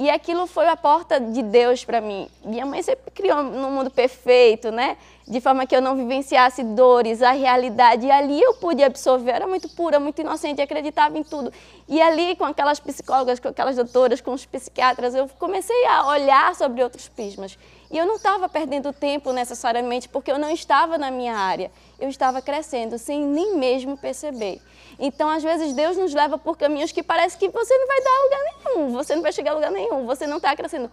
[0.03, 2.29] e aquilo foi a porta de Deus para mim.
[2.45, 4.97] Minha mãe sempre criou num mundo perfeito, né?
[5.29, 8.05] De forma que eu não vivenciasse dores, a realidade.
[8.07, 9.31] E ali eu pude absorver.
[9.31, 11.53] Eu era muito pura, muito inocente, acreditava em tudo.
[11.89, 16.53] E ali, com aquelas psicólogas, com aquelas doutoras, com os psiquiatras, eu comecei a olhar
[16.57, 17.57] sobre outros prismas.
[17.89, 21.71] E eu não estava perdendo tempo necessariamente, porque eu não estava na minha área.
[22.01, 24.61] Eu estava crescendo sem nem mesmo perceber.
[24.99, 28.11] Então, às vezes, Deus nos leva por caminhos que parece que você não vai dar
[28.11, 30.91] a lugar nenhum, você não vai chegar a lugar nenhum, você não está crescendo.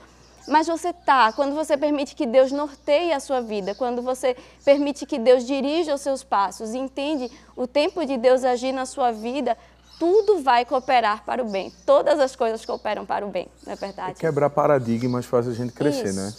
[0.47, 4.35] Mas você está, quando você permite que Deus norteie a sua vida, quando você
[4.65, 9.12] permite que Deus dirija os seus passos, entende o tempo de Deus agir na sua
[9.12, 9.55] vida,
[9.99, 11.71] tudo vai cooperar para o bem.
[11.85, 14.15] Todas as coisas cooperam para o bem, não é verdade?
[14.15, 16.33] Quebrar paradigmas faz a gente crescer, isso, né?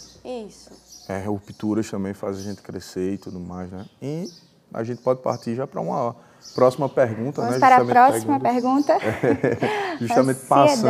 [0.47, 0.71] Isso.
[1.07, 3.85] É, rupturas também faz a gente crescer e tudo mais, né?
[4.01, 4.27] E
[4.73, 6.15] a gente pode partir já para uma
[6.53, 7.59] Próxima pergunta, Vamos né?
[7.59, 8.97] para a próxima pergunta.
[9.01, 10.87] É, justamente passando,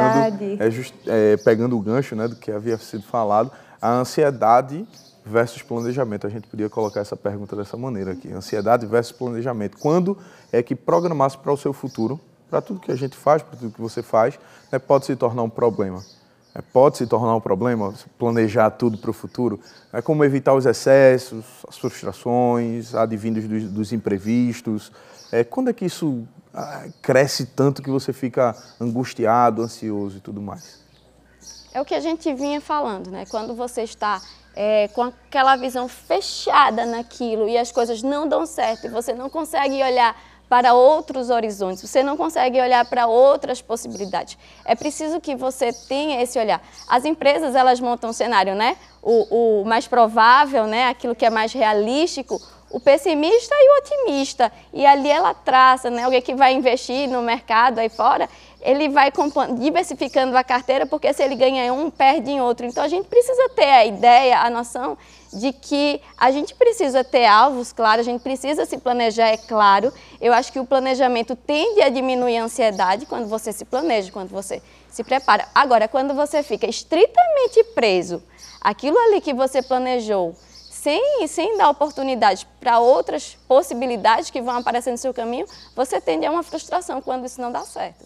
[0.60, 4.88] é, just, é, pegando o gancho né, do que havia sido falado, a ansiedade
[5.26, 6.26] versus planejamento.
[6.26, 9.78] A gente podia colocar essa pergunta dessa maneira aqui: ansiedade versus planejamento.
[9.78, 10.18] Quando
[10.52, 13.72] é que programar-se para o seu futuro, para tudo que a gente faz, para tudo
[13.72, 14.40] que você faz,
[14.72, 16.04] né, pode se tornar um problema?
[16.54, 19.60] É, pode se tornar um problema planejar tudo para o futuro?
[19.94, 24.92] É como evitar os excessos, as frustrações, advindos dos, dos imprevistos.
[25.32, 30.42] É, quando é que isso ah, cresce tanto que você fica angustiado, ansioso e tudo
[30.42, 30.82] mais?
[31.74, 33.26] É o que a gente vinha falando, né?
[33.30, 34.22] Quando você está
[34.56, 39.30] é, com aquela visão fechada naquilo e as coisas não dão certo e você não
[39.30, 40.16] consegue olhar
[40.50, 44.38] para outros horizontes, você não consegue olhar para outras possibilidades.
[44.66, 46.62] É preciso que você tenha esse olhar.
[46.90, 48.76] As empresas, elas montam um cenário, né?
[49.02, 50.90] O, o mais provável, né?
[50.90, 52.42] Aquilo que é mais realístico,
[52.72, 54.52] o pessimista e o otimista.
[54.74, 56.04] E ali ela traça, né?
[56.04, 58.30] Alguém que vai investir no mercado aí fora,
[58.62, 59.12] ele vai
[59.58, 62.66] diversificando a carteira, porque se ele ganha em um, perde em outro.
[62.66, 64.98] Então a gente precisa ter a ideia, a noção
[65.34, 69.92] de que a gente precisa ter alvos claros, a gente precisa se planejar, é claro.
[70.20, 74.30] Eu acho que o planejamento tende a diminuir a ansiedade quando você se planeja, quando
[74.30, 75.48] você se prepara.
[75.56, 78.22] Agora, quando você fica estritamente preso,
[78.60, 80.36] aquilo ali que você planejou,
[80.82, 86.26] sem, sem dar oportunidade para outras possibilidades que vão aparecer no seu caminho, você tende
[86.26, 88.04] a uma frustração quando isso não dá certo.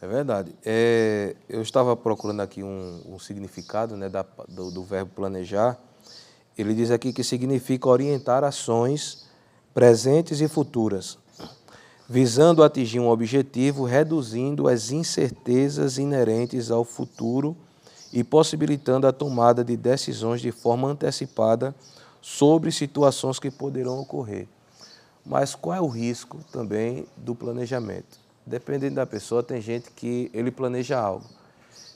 [0.00, 0.52] É verdade.
[0.64, 5.78] É, eu estava procurando aqui um, um significado né, da, do, do, verbo planejar.
[6.58, 9.28] Ele diz aqui que significa orientar ações
[9.72, 11.16] presentes e futuras,
[12.08, 17.56] visando atingir um objetivo, reduzindo as incertezas inerentes ao futuro
[18.12, 21.74] e possibilitando a tomada de decisões de forma antecipada
[22.20, 24.46] sobre situações que poderão ocorrer.
[25.24, 28.18] Mas qual é o risco também do planejamento?
[28.44, 31.24] Dependendo da pessoa, tem gente que ele planeja algo.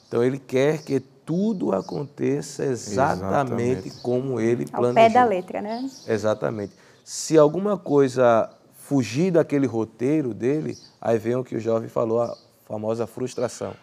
[0.07, 4.01] Então ele quer que tudo aconteça exatamente, exatamente.
[4.01, 4.87] como ele planejou.
[4.87, 5.89] Ao pé da letra, né?
[6.07, 6.73] Exatamente.
[7.03, 12.33] Se alguma coisa fugir daquele roteiro dele, aí vem o que o jovem falou, a
[12.65, 13.73] famosa frustração.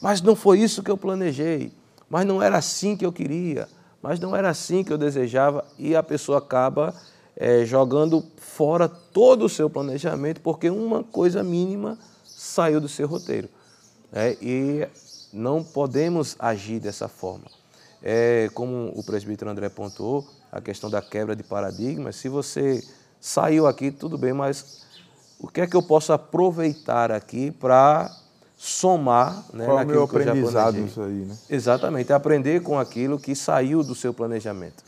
[0.00, 1.72] Mas não foi isso que eu planejei,
[2.08, 3.68] mas não era assim que eu queria,
[4.02, 6.94] mas não era assim que eu desejava, e a pessoa acaba
[7.36, 13.48] é, jogando fora todo o seu planejamento, porque uma coisa mínima saiu do seu roteiro.
[14.12, 14.36] Né?
[14.40, 14.88] E
[15.32, 17.44] não podemos agir dessa forma.
[18.02, 22.82] É, como o presbítero André pontuou, a questão da quebra de paradigmas, se você
[23.20, 24.84] saiu aqui, tudo bem, mas
[25.38, 28.10] o que é que eu posso aproveitar aqui para
[28.66, 31.36] somar né, Qual naquilo é o meu que aprendizado isso aí, né?
[31.48, 34.82] Exatamente, aprender com aquilo que saiu do seu planejamento.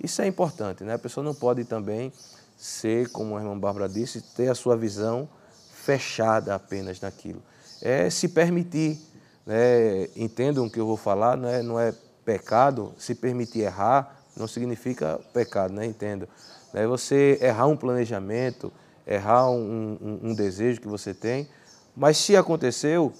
[0.00, 0.94] Isso é importante, né?
[0.94, 2.12] A pessoa não pode também
[2.56, 5.28] ser, como a irmã Bárbara disse, ter a sua visão
[5.72, 7.42] fechada apenas naquilo.
[7.82, 9.00] É se permitir,
[9.44, 10.04] né?
[10.14, 11.92] entendam o que eu vou falar, não é, não é
[12.24, 15.86] pecado, se permitir errar não significa pecado, né?
[15.86, 16.28] entendo.
[16.72, 18.72] É você errar um planejamento,
[19.06, 21.48] errar um, um, um desejo que você tem,
[21.96, 23.12] mas se aconteceu,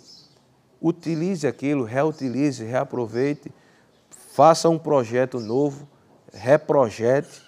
[0.80, 3.52] utilize aquilo, reutilize, reaproveite,
[4.32, 5.88] faça um projeto novo,
[6.32, 7.42] reprojete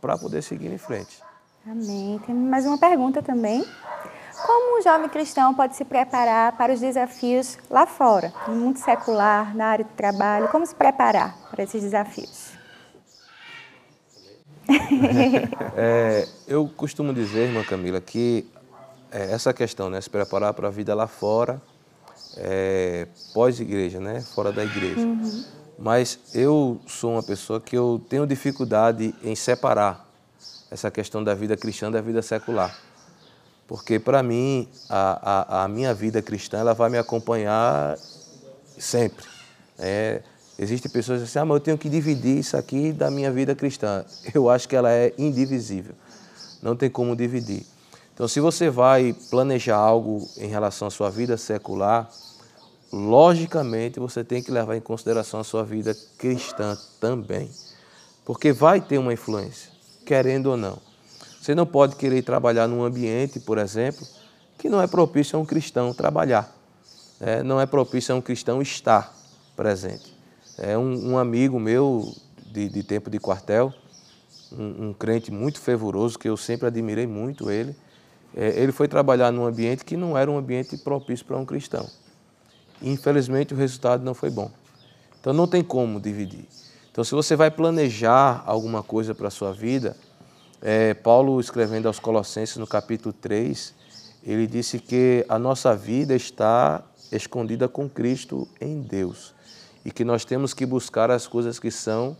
[0.00, 1.20] para poder seguir em frente.
[1.66, 2.20] Amém.
[2.24, 3.64] Tem mais uma pergunta também.
[4.46, 9.54] Como um jovem cristão pode se preparar para os desafios lá fora, no mundo secular,
[9.56, 10.48] na área de trabalho?
[10.48, 12.52] Como se preparar para esses desafios?
[15.76, 18.46] é, eu costumo dizer, irmã Camila, que
[19.10, 21.60] é, essa questão, né, se preparar para a vida lá fora,
[22.36, 25.00] é, pós-igreja, né, fora da igreja.
[25.00, 25.44] Uhum.
[25.78, 30.08] Mas eu sou uma pessoa que eu tenho dificuldade em separar
[30.70, 32.76] essa questão da vida cristã da vida secular.
[33.66, 37.96] Porque, para mim, a, a, a, minha vida cristã ela vai me acompanhar
[38.78, 39.26] sempre.
[39.78, 40.22] É,
[40.58, 43.30] Existem pessoas que dizem assim, ah, mas eu tenho que dividir isso aqui da minha
[43.30, 44.04] vida cristã.
[44.34, 45.94] Eu acho que ela é indivisível.
[46.60, 47.64] Não tem como dividir.
[48.18, 52.10] Então, se você vai planejar algo em relação à sua vida secular,
[52.92, 57.48] logicamente você tem que levar em consideração a sua vida cristã também.
[58.24, 59.70] Porque vai ter uma influência,
[60.04, 60.80] querendo ou não.
[61.40, 64.04] Você não pode querer trabalhar num ambiente, por exemplo,
[64.58, 66.52] que não é propício a um cristão trabalhar.
[67.20, 67.44] Né?
[67.44, 69.16] Não é propício a um cristão estar
[69.54, 70.12] presente.
[70.58, 72.12] É um, um amigo meu
[72.44, 73.72] de, de, tempo de quartel,
[74.50, 77.76] um, um, crente muito fervoroso, que eu sempre admirei muito ele.
[78.36, 81.88] É, ele foi trabalhar num ambiente que não era um ambiente propício para um cristão.
[82.82, 84.50] Infelizmente, o resultado não foi bom.
[85.20, 86.46] Então, não tem como dividir.
[86.90, 89.96] Então, se você vai planejar alguma coisa para a sua vida,
[90.60, 93.74] é, Paulo, escrevendo aos Colossenses, no capítulo 3,
[94.24, 99.34] ele disse que a nossa vida está escondida com Cristo em Deus
[99.84, 102.16] e que nós temos que buscar as coisas que são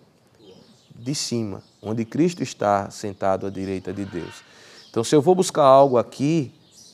[0.95, 4.43] de cima, onde Cristo está sentado à direita de Deus.
[4.91, 6.53] Então, se eu vou buscar algo aqui,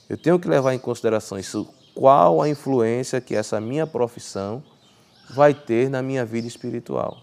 [0.08, 4.62] eu tenho que levar em consideração isso, qual a influência que essa minha profissão
[5.30, 7.18] vai ter na minha vida espiritual.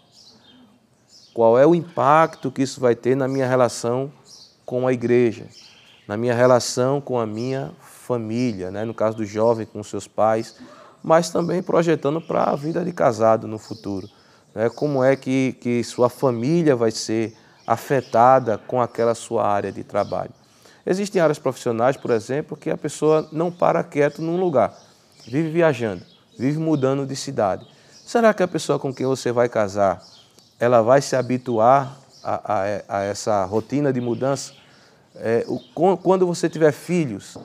[1.33, 4.11] Qual é o impacto que isso vai ter na minha relação
[4.65, 5.47] com a igreja,
[6.07, 8.83] na minha relação com a minha família, né?
[8.83, 10.55] no caso do jovem com seus pais,
[11.03, 14.09] mas também projetando para a vida de casado no futuro.
[14.53, 14.69] Né?
[14.69, 20.31] Como é que, que sua família vai ser afetada com aquela sua área de trabalho.
[20.85, 24.75] Existem áreas profissionais, por exemplo, que a pessoa não para quieto num lugar,
[25.27, 26.03] vive viajando,
[26.37, 27.65] vive mudando de cidade.
[28.05, 30.03] Será que a pessoa com quem você vai casar,
[30.59, 34.53] ela vai se habituar a, a, a essa rotina de mudança?
[35.15, 35.59] É, o,
[35.97, 37.37] quando você tiver filhos,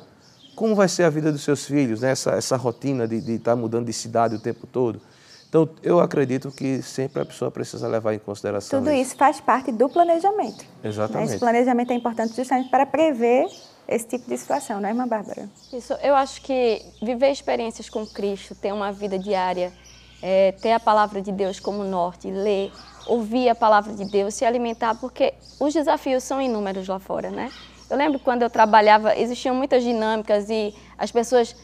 [0.55, 2.11] como vai ser a vida dos seus filhos, né?
[2.11, 5.01] essa, essa rotina de estar tá mudando de cidade o tempo todo?
[5.49, 9.41] Então, eu acredito que sempre a pessoa precisa levar em consideração Tudo isso, isso faz
[9.41, 10.65] parte do planejamento.
[10.83, 11.29] Exatamente.
[11.29, 11.35] Né?
[11.35, 13.47] Esse planejamento é importante justamente para prever
[13.89, 15.49] esse tipo de situação, não é, irmã Bárbara?
[15.73, 19.73] Isso, eu acho que viver experiências com Cristo, ter uma vida diária,
[20.21, 22.73] é, ter a palavra de Deus como norte, ler,
[23.07, 27.51] ouvir a palavra de Deus, se alimentar, porque os desafios são inúmeros lá fora, né?
[27.89, 31.55] Eu lembro quando eu trabalhava, existiam muitas dinâmicas e as pessoas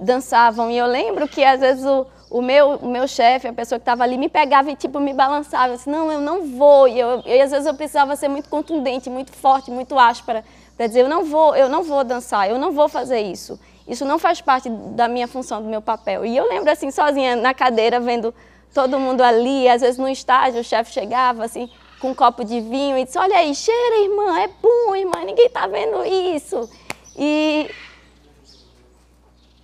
[0.00, 0.70] dançavam.
[0.70, 3.82] E eu lembro que às vezes o, o meu, o meu chefe, a pessoa que
[3.82, 5.76] estava ali, me pegava e tipo me balançava.
[5.76, 6.86] Disse, não, eu não vou.
[6.86, 10.44] E, eu, e às vezes eu precisava ser muito contundente, muito forte, muito áspera
[10.78, 13.58] para dizer, eu não vou, eu não vou dançar, eu não vou fazer isso.
[13.86, 16.24] Isso não faz parte da minha função, do meu papel.
[16.24, 18.32] E eu lembro assim, sozinha na cadeira, vendo
[18.72, 21.68] todo mundo ali, às vezes no estágio o chefe chegava assim,
[22.00, 25.46] com um copo de vinho e disse: Olha aí, cheira, irmã, é bom, irmã, ninguém
[25.46, 26.70] está vendo isso.
[27.16, 27.68] E.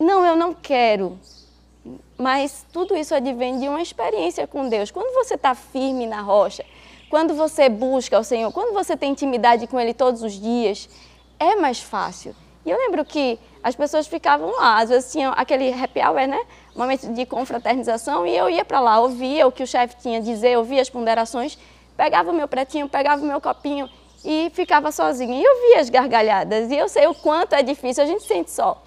[0.00, 1.16] Não, eu não quero.
[2.16, 4.90] Mas tudo isso advém de uma experiência com Deus.
[4.90, 6.64] Quando você está firme na rocha,
[7.10, 10.88] quando você busca o Senhor, quando você tem intimidade com Ele todos os dias,
[11.38, 12.34] é mais fácil.
[12.64, 16.40] E eu lembro que as pessoas ficavam lá, às vezes tinham aquele happy hour, né?
[16.74, 20.22] Momento de confraternização, e eu ia para lá, ouvia o que o chefe tinha a
[20.22, 21.58] dizer, ouvia as ponderações
[21.96, 23.88] pegava o meu pretinho, pegava o meu copinho
[24.24, 25.38] e ficava sozinha.
[25.38, 28.50] E eu via as gargalhadas, e eu sei o quanto é difícil, a gente sente
[28.50, 28.82] só.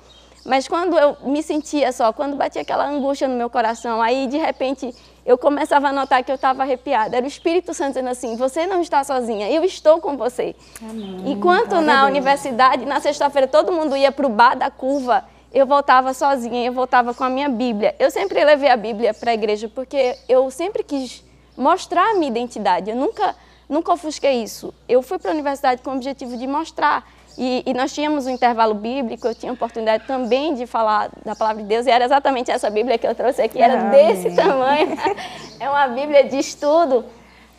[0.47, 4.37] Mas quando eu me sentia só, quando batia aquela angústia no meu coração, aí de
[4.37, 4.95] repente
[5.25, 7.17] eu começava a notar que eu estava arrepiada.
[7.17, 10.55] Era o Espírito Santo dizendo assim: Você não está sozinha, eu estou com você.
[10.81, 11.21] Amém.
[11.25, 16.13] Enquanto na universidade, na sexta-feira, todo mundo ia para o bar da curva, eu voltava
[16.13, 17.93] sozinha, eu voltava com a minha Bíblia.
[17.99, 21.25] Eu sempre levei a Bíblia para a igreja porque eu sempre quis
[21.57, 22.89] mostrar a minha identidade.
[22.89, 23.35] Eu nunca,
[23.67, 24.73] nunca ofusquei isso.
[24.87, 27.05] Eu fui para a universidade com o objetivo de mostrar.
[27.37, 31.35] E, e, nós tínhamos um intervalo bíblico, eu tinha a oportunidade também de falar da
[31.35, 34.97] palavra de Deus, e era exatamente essa Bíblia que eu trouxe aqui, era desse tamanho.
[35.59, 37.05] é uma Bíblia de estudo.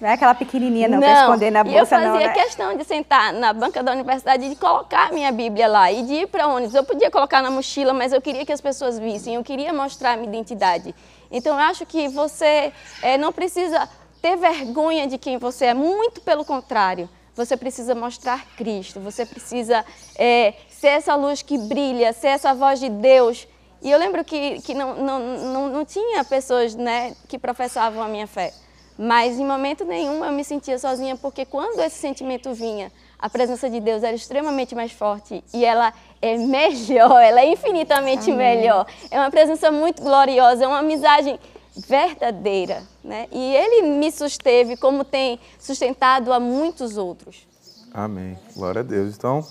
[0.00, 2.28] Não é aquela pequenininha não, para esconder na bolsa, e eu fazia não, né?
[2.28, 6.02] questão de sentar na banca da universidade e de colocar a minha Bíblia lá e
[6.02, 6.74] de ir para ônibus.
[6.74, 10.12] Eu podia colocar na mochila, mas eu queria que as pessoas vissem, eu queria mostrar
[10.12, 10.92] a minha identidade.
[11.30, 12.72] Então, eu acho que você
[13.02, 13.88] é, não precisa
[14.20, 17.08] ter vergonha de quem você é, muito pelo contrário.
[17.38, 19.84] Você precisa mostrar Cristo, você precisa
[20.16, 23.46] é, ser essa luz que brilha, ser essa voz de Deus.
[23.80, 28.08] E eu lembro que, que não, não, não, não tinha pessoas né, que professavam a
[28.08, 28.52] minha fé.
[28.98, 33.70] Mas em momento nenhum eu me sentia sozinha, porque quando esse sentimento vinha, a presença
[33.70, 38.56] de Deus era extremamente mais forte e ela é melhor, ela é infinitamente Amém.
[38.56, 38.84] melhor.
[39.12, 41.38] É uma presença muito gloriosa, é uma amizade
[41.76, 42.82] verdadeira.
[43.02, 43.26] Né?
[43.32, 47.46] E ele me susteve como tem sustentado a muitos outros.
[47.92, 48.38] Amém.
[48.54, 49.14] Glória a Deus.
[49.16, 49.44] Então,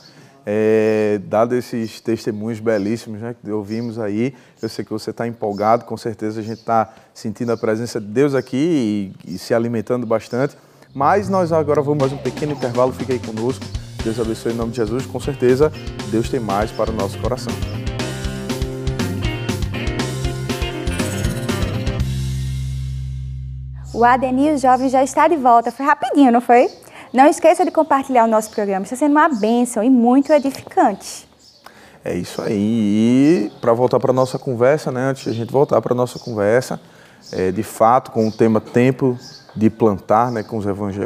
[0.50, 5.84] é, dado esses testemunhos belíssimos né, que ouvimos aí, eu sei que você está empolgado,
[5.84, 10.06] com certeza a gente está sentindo a presença de Deus aqui e, e, se alimentando
[10.06, 10.56] bastante.
[10.94, 13.66] Mas nós agora vamos mais um pequeno intervalo, fique aí conosco.
[14.02, 15.70] Deus abençoe em nome de Jesus, com certeza
[16.10, 17.52] Deus tem mais para o nosso coração.
[23.98, 25.72] O ADNI Jovem já está de volta.
[25.72, 26.70] Foi rapidinho, não foi?
[27.12, 31.28] Não esqueça de compartilhar o nosso programa, está sendo uma bênção e muito edificante.
[32.06, 32.54] É isso aí.
[32.54, 35.96] E para voltar para a nossa conversa, né, antes de a gente voltar para a
[35.96, 36.80] nossa conversa,
[37.32, 39.18] é, de fato, com o tema Tempo
[39.56, 40.60] de Plantar, né, com,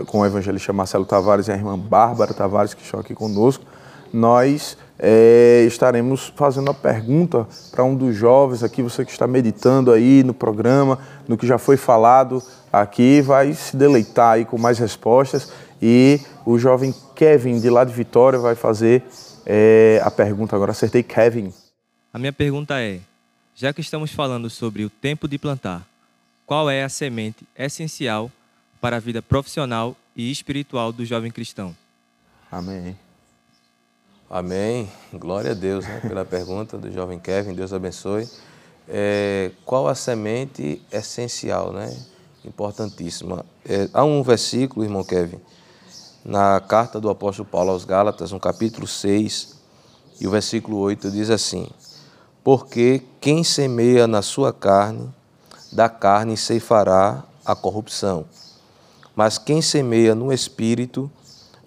[0.05, 3.63] com o evangelista Marcelo Tavares e a irmã Bárbara Tavares, que estão aqui conosco,
[4.11, 9.91] nós é, estaremos fazendo a pergunta para um dos jovens aqui, você que está meditando
[9.91, 14.77] aí no programa, no que já foi falado aqui, vai se deleitar aí com mais
[14.77, 19.03] respostas e o jovem Kevin, de lá de Vitória, vai fazer
[19.43, 20.55] é, a pergunta.
[20.55, 21.51] Agora acertei, Kevin.
[22.13, 22.99] A minha pergunta é:
[23.55, 25.83] já que estamos falando sobre o tempo de plantar,
[26.45, 28.31] qual é a semente essencial
[28.79, 31.75] para a vida profissional e espiritual do jovem cristão?
[32.51, 32.95] Amém.
[34.33, 34.89] Amém.
[35.13, 37.53] Glória a Deus né, pela pergunta do jovem Kevin.
[37.53, 38.29] Deus abençoe.
[38.87, 41.93] É, qual a semente essencial, né?
[42.45, 43.45] Importantíssima.
[43.67, 45.37] É, há um versículo, irmão Kevin,
[46.23, 49.57] na carta do apóstolo Paulo aos Gálatas, no capítulo 6,
[50.21, 51.67] e o versículo 8 diz assim:
[52.41, 55.13] Porque quem semeia na sua carne,
[55.73, 58.23] da carne ceifará a corrupção,
[59.13, 61.11] mas quem semeia no espírito,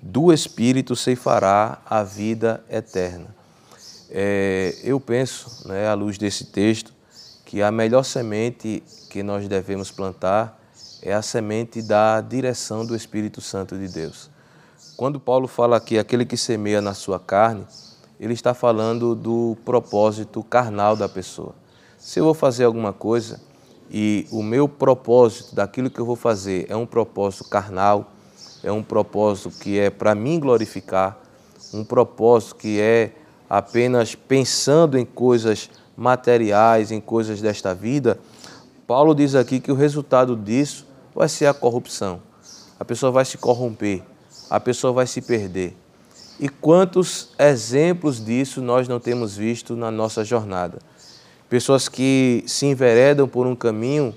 [0.07, 3.35] do espírito ceifará a vida eterna.
[4.11, 6.93] É, eu penso, né, à luz desse texto,
[7.47, 10.61] que a melhor semente que nós devemos plantar
[11.01, 14.29] é a semente da direção do Espírito Santo de Deus.
[14.95, 17.67] Quando Paulo fala aqui, aquele que semeia na sua carne,
[18.21, 21.55] ele está falando do propósito carnal da pessoa.
[21.99, 23.41] Se eu vou fazer alguma coisa
[23.91, 28.14] e o meu propósito daquilo que eu vou fazer é um propósito carnal,
[28.65, 31.17] é um propósito que é para mim glorificar,
[31.73, 33.13] um propósito que é
[33.49, 38.19] apenas pensando em coisas materiais, em coisas desta vida,
[38.87, 42.21] Paulo diz aqui que o resultado disso vai ser a corrupção.
[42.81, 44.03] A pessoa vai se corromper
[44.49, 45.77] a pessoa vai se perder.
[46.39, 50.79] E quantos exemplos disso nós não temos visto na nossa jornada?
[51.49, 54.15] Pessoas que se enveredam por um caminho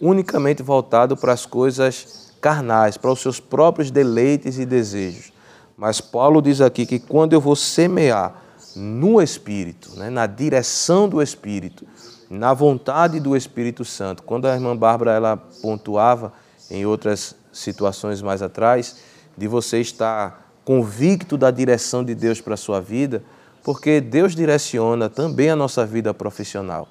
[0.00, 5.32] unicamente voltado para as coisas carnais, para os seus próprios deleites e desejos.
[5.76, 8.34] Mas Paulo diz aqui que quando eu vou semear
[8.76, 11.86] no Espírito, né, na direção do Espírito,
[12.28, 16.32] na vontade do Espírito Santo, quando a irmã Bárbara ela pontuava
[16.70, 18.96] em outras situações mais atrás,
[19.36, 23.22] de você estar convicto da direção de Deus para a sua vida,
[23.62, 26.88] porque Deus direciona também a nossa vida profissional.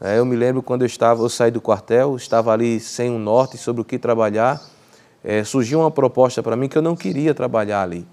[0.00, 3.18] É, eu me lembro quando eu estava, eu saí do quartel, estava ali sem um
[3.18, 4.60] norte sobre o que trabalhar,
[5.22, 8.06] é, surgiu uma proposta para mim que eu não queria trabalhar ali.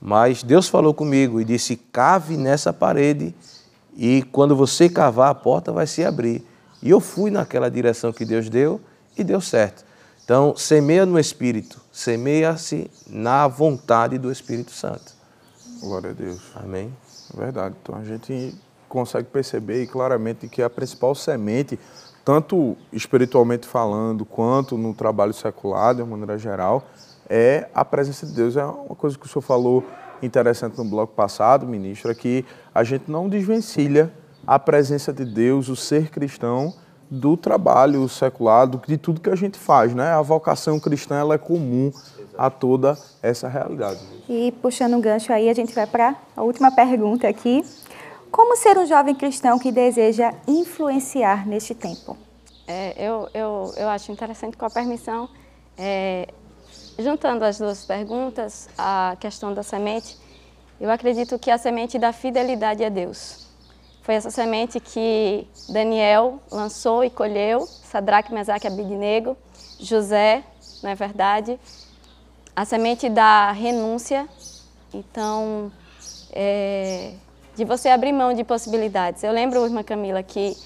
[0.00, 3.34] Mas Deus falou comigo e disse: cave nessa parede
[3.96, 6.44] e quando você cavar, a porta vai se abrir.
[6.82, 8.80] E eu fui naquela direção que Deus deu
[9.16, 9.84] e deu certo.
[10.24, 15.12] Então, semeia no Espírito, semeia-se na vontade do Espírito Santo.
[15.80, 16.40] Glória a Deus.
[16.54, 16.94] Amém.
[17.34, 17.74] Verdade.
[17.82, 18.54] Então, a gente
[18.88, 21.78] consegue perceber claramente que a principal semente,
[22.24, 26.84] tanto espiritualmente falando, quanto no trabalho secular, de uma maneira geral,
[27.28, 28.56] é a presença de Deus.
[28.56, 29.84] É uma coisa que o senhor falou
[30.22, 32.44] interessante no bloco passado, ministro, é que
[32.74, 34.10] a gente não desvencilha
[34.46, 36.72] a presença de Deus, o ser cristão,
[37.10, 40.10] do trabalho secular, de tudo que a gente faz, né?
[40.10, 41.92] A vocação cristã ela é comum
[42.36, 44.00] a toda essa realidade.
[44.28, 47.62] E puxando um gancho aí, a gente vai para a última pergunta aqui.
[48.34, 52.16] Como ser um jovem cristão que deseja influenciar neste tempo?
[52.66, 55.28] É, eu, eu, eu acho interessante, com a permissão,
[55.78, 56.26] é,
[56.98, 60.18] juntando as duas perguntas, a questão da semente,
[60.80, 63.46] eu acredito que a semente da fidelidade a Deus.
[64.02, 69.36] Foi essa semente que Daniel lançou e colheu, Sadraque, Mesaque Abidnego,
[69.78, 70.42] José,
[70.82, 71.56] não é verdade?
[72.56, 74.28] A semente da renúncia,
[74.92, 75.70] então,
[76.32, 77.14] é,
[77.54, 79.22] de você abrir mão de possibilidades.
[79.22, 80.56] Eu lembro, irmã Camila, que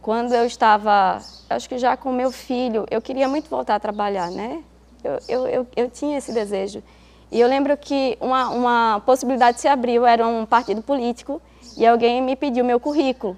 [0.00, 4.30] quando eu estava, acho que já com meu filho, eu queria muito voltar a trabalhar,
[4.30, 4.62] né?
[5.04, 6.82] Eu, eu, eu, eu tinha esse desejo.
[7.30, 11.40] E eu lembro que uma, uma possibilidade se abriu, era um partido político,
[11.76, 13.36] e alguém me pediu meu currículo.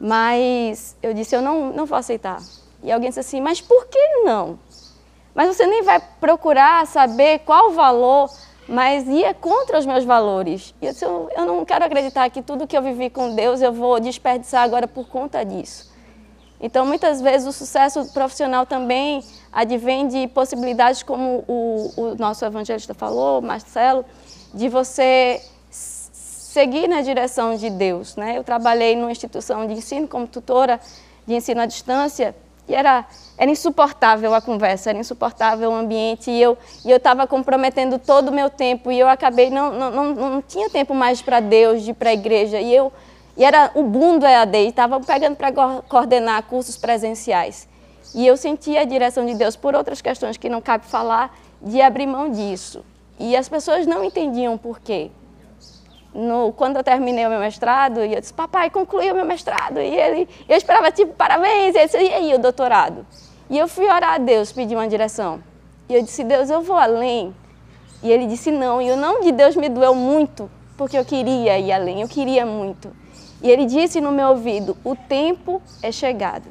[0.00, 2.40] Mas eu disse, eu não, não vou aceitar.
[2.82, 4.58] E alguém disse assim, mas por que não?
[5.34, 8.30] Mas você nem vai procurar saber qual o valor,
[8.70, 10.72] mas ia contra os meus valores.
[10.80, 13.72] E eu disse, eu, não quero acreditar que tudo que eu vivi com Deus eu
[13.72, 15.90] vou desperdiçar agora por conta disso.
[16.60, 22.94] Então, muitas vezes, o sucesso profissional também advém de possibilidades, como o, o nosso evangelista
[22.94, 24.04] falou, Marcelo,
[24.54, 28.14] de você seguir na direção de Deus.
[28.14, 28.38] Né?
[28.38, 30.78] Eu trabalhei numa instituição de ensino como tutora
[31.26, 32.36] de ensino à distância
[32.70, 33.04] e era,
[33.36, 38.28] era insuportável a conversa, era insuportável o ambiente e eu e eu estava comprometendo todo
[38.28, 41.82] o meu tempo e eu acabei não não, não, não tinha tempo mais para Deus,
[41.82, 42.92] de para a igreja e eu
[43.36, 45.50] e era o boom do EAD, estava pegando para
[45.88, 47.66] coordenar cursos presenciais.
[48.14, 51.80] E eu sentia a direção de Deus por outras questões que não cabe falar, de
[51.80, 52.84] abrir mão disso.
[53.18, 55.10] E as pessoas não entendiam por quê.
[56.12, 59.78] No, quando eu terminei o meu mestrado, eu disse, papai, concluí o meu mestrado.
[59.78, 61.74] E ele, eu esperava, tipo, parabéns.
[61.74, 63.06] E, ele disse, e aí, o doutorado?
[63.48, 65.42] E eu fui orar a Deus, pedir uma direção.
[65.88, 67.34] E eu disse, Deus, eu vou além.
[68.02, 68.80] E ele disse, não.
[68.80, 72.46] E o não de Deus me doeu muito, porque eu queria ir além, eu queria
[72.46, 72.90] muito.
[73.42, 76.46] E ele disse no meu ouvido, o tempo é chegado.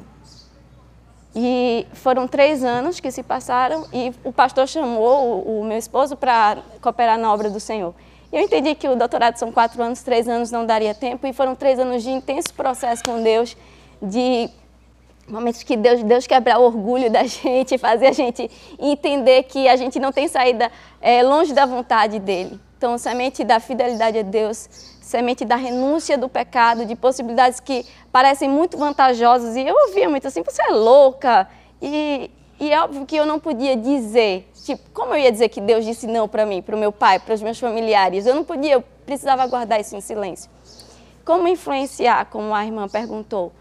[1.34, 6.16] E foram três anos que se passaram e o pastor chamou o, o meu esposo
[6.16, 7.94] para cooperar na obra do Senhor.
[8.32, 11.32] E eu entendi que o doutorado são quatro anos, três anos não daria tempo e
[11.32, 13.56] foram três anos de intenso processo com Deus,
[14.00, 14.48] de
[15.28, 19.76] momentos que Deus, Deus quebrar o orgulho da gente, fazer a gente entender que a
[19.76, 20.70] gente não tem saída
[21.00, 22.60] é, longe da vontade dele.
[22.76, 24.68] Então, semente da fidelidade a Deus,
[25.02, 29.54] semente da renúncia do pecado, de possibilidades que parecem muito vantajosas.
[29.56, 31.46] E eu ouvia muito assim: você é louca.
[31.82, 35.60] E, e é óbvio que eu não podia dizer, tipo, como eu ia dizer que
[35.60, 38.26] Deus disse não para mim, para o meu pai, para os meus familiares?
[38.26, 40.50] Eu não podia, eu precisava guardar isso em silêncio.
[41.24, 43.52] Como influenciar, como a irmã perguntou?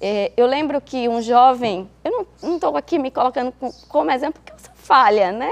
[0.00, 3.52] É, eu lembro que um jovem, eu não estou aqui me colocando
[3.88, 5.50] como exemplo, porque eu sou falha, né?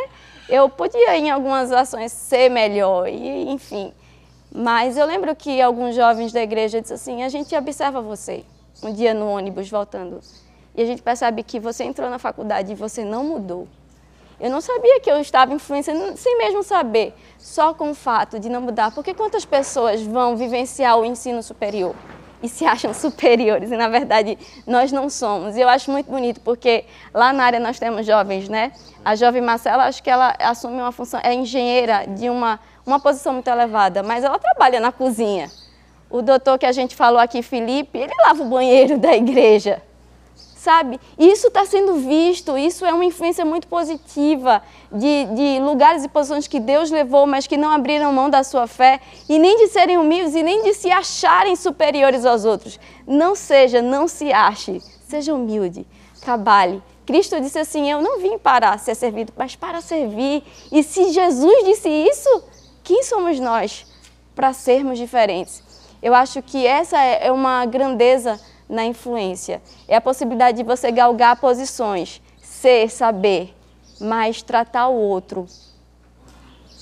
[0.48, 3.92] Eu podia, em algumas ações, ser melhor, e, enfim.
[4.52, 8.44] Mas eu lembro que alguns jovens da igreja disseram assim: a gente observa você
[8.82, 10.20] um dia no ônibus voltando
[10.76, 13.66] e a gente percebe que você entrou na faculdade e você não mudou.
[14.38, 18.50] Eu não sabia que eu estava influenciando, sem mesmo saber, só com o fato de
[18.50, 18.90] não mudar.
[18.90, 21.94] Porque quantas pessoas vão vivenciar o ensino superior?
[22.42, 25.56] e se acham superiores, e na verdade nós não somos.
[25.56, 28.72] E eu acho muito bonito, porque lá na área nós temos jovens, né?
[29.04, 33.32] A jovem Marcela, acho que ela assume uma função, é engenheira de uma, uma posição
[33.32, 35.50] muito elevada, mas ela trabalha na cozinha.
[36.08, 39.82] O doutor que a gente falou aqui, Felipe, ele lava o banheiro da igreja
[40.66, 40.98] sabe?
[41.16, 44.60] Isso está sendo visto, isso é uma influência muito positiva
[44.90, 48.66] de, de lugares e posições que Deus levou, mas que não abriram mão da sua
[48.66, 52.80] fé, e nem de serem humildes e nem de se acharem superiores aos outros.
[53.06, 55.86] Não seja, não se ache, seja humilde,
[56.20, 56.82] trabalhe.
[57.06, 60.42] Cristo disse assim: Eu não vim para ser servido, mas para servir.
[60.72, 62.42] E se Jesus disse isso,
[62.82, 63.86] quem somos nós
[64.34, 65.62] para sermos diferentes?
[66.02, 69.62] Eu acho que essa é uma grandeza na influência.
[69.86, 73.54] É a possibilidade de você galgar posições, ser, saber,
[74.00, 75.46] mas tratar o outro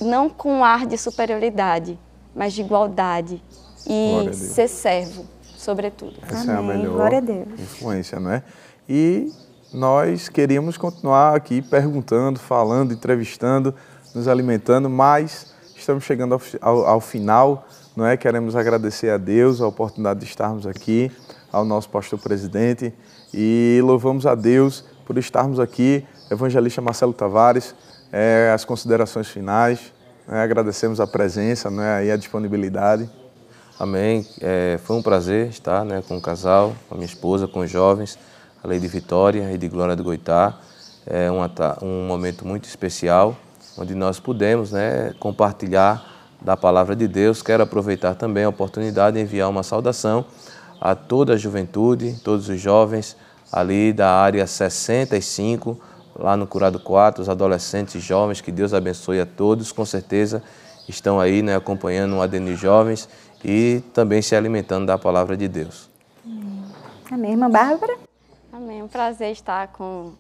[0.01, 1.99] não com ar de superioridade,
[2.35, 3.43] mas de igualdade
[3.87, 5.27] e ser servo,
[5.57, 6.15] sobretudo.
[6.23, 6.55] Essa Amém.
[6.55, 7.13] é a melhor
[7.59, 8.43] influência, não é?
[8.89, 9.33] E
[9.73, 13.75] nós queríamos continuar aqui perguntando, falando, entrevistando,
[14.15, 17.67] nos alimentando, mas estamos chegando ao, ao, ao final,
[17.97, 18.17] não é?
[18.17, 21.11] Queremos agradecer a Deus a oportunidade de estarmos aqui
[21.55, 22.93] ao nosso pastor presidente
[23.33, 26.05] e louvamos a Deus por estarmos aqui.
[26.29, 27.75] Evangelista Marcelo Tavares,
[28.13, 29.93] é, as considerações finais,
[30.27, 33.09] né, agradecemos a presença né, e a disponibilidade.
[33.79, 34.27] Amém.
[34.41, 37.71] É, foi um prazer estar né, com o casal, com a minha esposa, com os
[37.71, 38.19] jovens,
[38.63, 40.59] a Lei de Vitória e de Glória do Goitá.
[41.07, 41.51] É uma,
[41.83, 43.37] um momento muito especial,
[43.79, 46.05] onde nós pudemos né, compartilhar
[46.41, 47.43] da palavra de Deus.
[47.43, 50.25] Quero aproveitar também a oportunidade de enviar uma saudação
[50.85, 53.17] a toda a juventude, todos os jovens
[53.51, 55.81] ali da área 65,
[56.15, 60.43] lá no Curado 4, os adolescentes e jovens, que Deus abençoe a todos, com certeza
[60.87, 63.09] estão aí né, acompanhando o Adenir Jovens
[63.43, 65.89] e também se alimentando da palavra de Deus.
[67.11, 67.97] Amém, irmã Bárbara?
[68.53, 68.83] Amém.
[68.83, 70.13] Um prazer estar com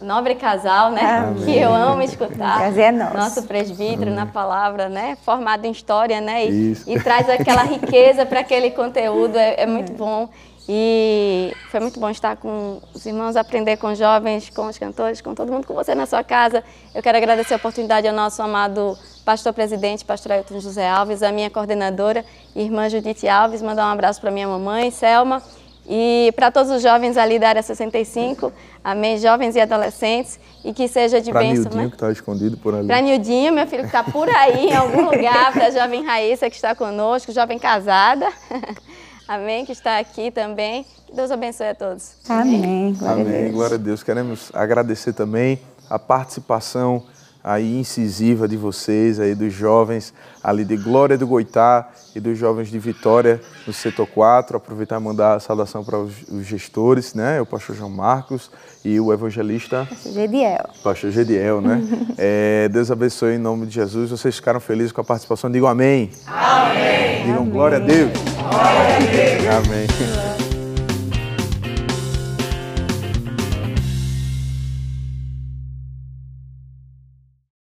[0.00, 1.18] nobre casal, né?
[1.18, 1.44] Amém.
[1.44, 2.58] Que eu amo escutar.
[2.58, 3.16] Prazer é nosso.
[3.16, 5.16] Nosso presbítero na palavra, né?
[5.24, 6.46] Formado em história, né?
[6.46, 6.90] E, Isso.
[6.90, 9.36] e traz aquela riqueza para aquele conteúdo.
[9.36, 10.28] É, é muito bom.
[10.70, 15.22] E foi muito bom estar com os irmãos, aprender com os jovens, com os cantores,
[15.22, 16.62] com todo mundo, com você na sua casa.
[16.94, 21.32] Eu quero agradecer a oportunidade ao nosso amado pastor presidente, pastor Ailton José Alves, a
[21.32, 22.22] minha coordenadora,
[22.54, 25.42] irmã Judite Alves, mandar um abraço para minha mamãe, Selma,
[25.88, 28.52] e para todos os jovens ali da área 65,
[28.84, 31.88] amém, jovens e adolescentes, e que seja de Para bênção, Nildinho, né?
[31.88, 32.86] que está escondido por ali.
[32.86, 36.50] Para Nildinho, meu filho que está por aí, em algum lugar, para a jovem Raíssa
[36.50, 38.28] que está conosco, jovem casada,
[39.26, 40.84] amém, que está aqui também.
[41.06, 42.16] Que Deus abençoe a todos.
[42.28, 42.92] Amém.
[42.92, 43.54] Glória a Amém, Deus.
[43.54, 44.02] glória a Deus.
[44.02, 45.58] Queremos agradecer também
[45.88, 47.02] a participação
[47.48, 50.12] aí incisiva de vocês, aí dos jovens
[50.44, 54.58] ali de Glória do Goitá e dos jovens de Vitória no setor 4.
[54.58, 57.40] Aproveitar e mandar a saudação para os, os gestores, né?
[57.40, 58.50] O pastor João Marcos
[58.84, 60.68] e o evangelista Gediel.
[60.84, 61.82] pastor Gediel, né?
[62.20, 64.10] É, Deus abençoe em nome de Jesus.
[64.10, 65.50] Vocês ficaram felizes com a participação?
[65.50, 66.10] Digam amém.
[66.26, 67.24] Amém.
[67.24, 68.10] Digam glória a Deus.
[68.36, 69.66] Glória a Deus.
[69.66, 70.57] Amém.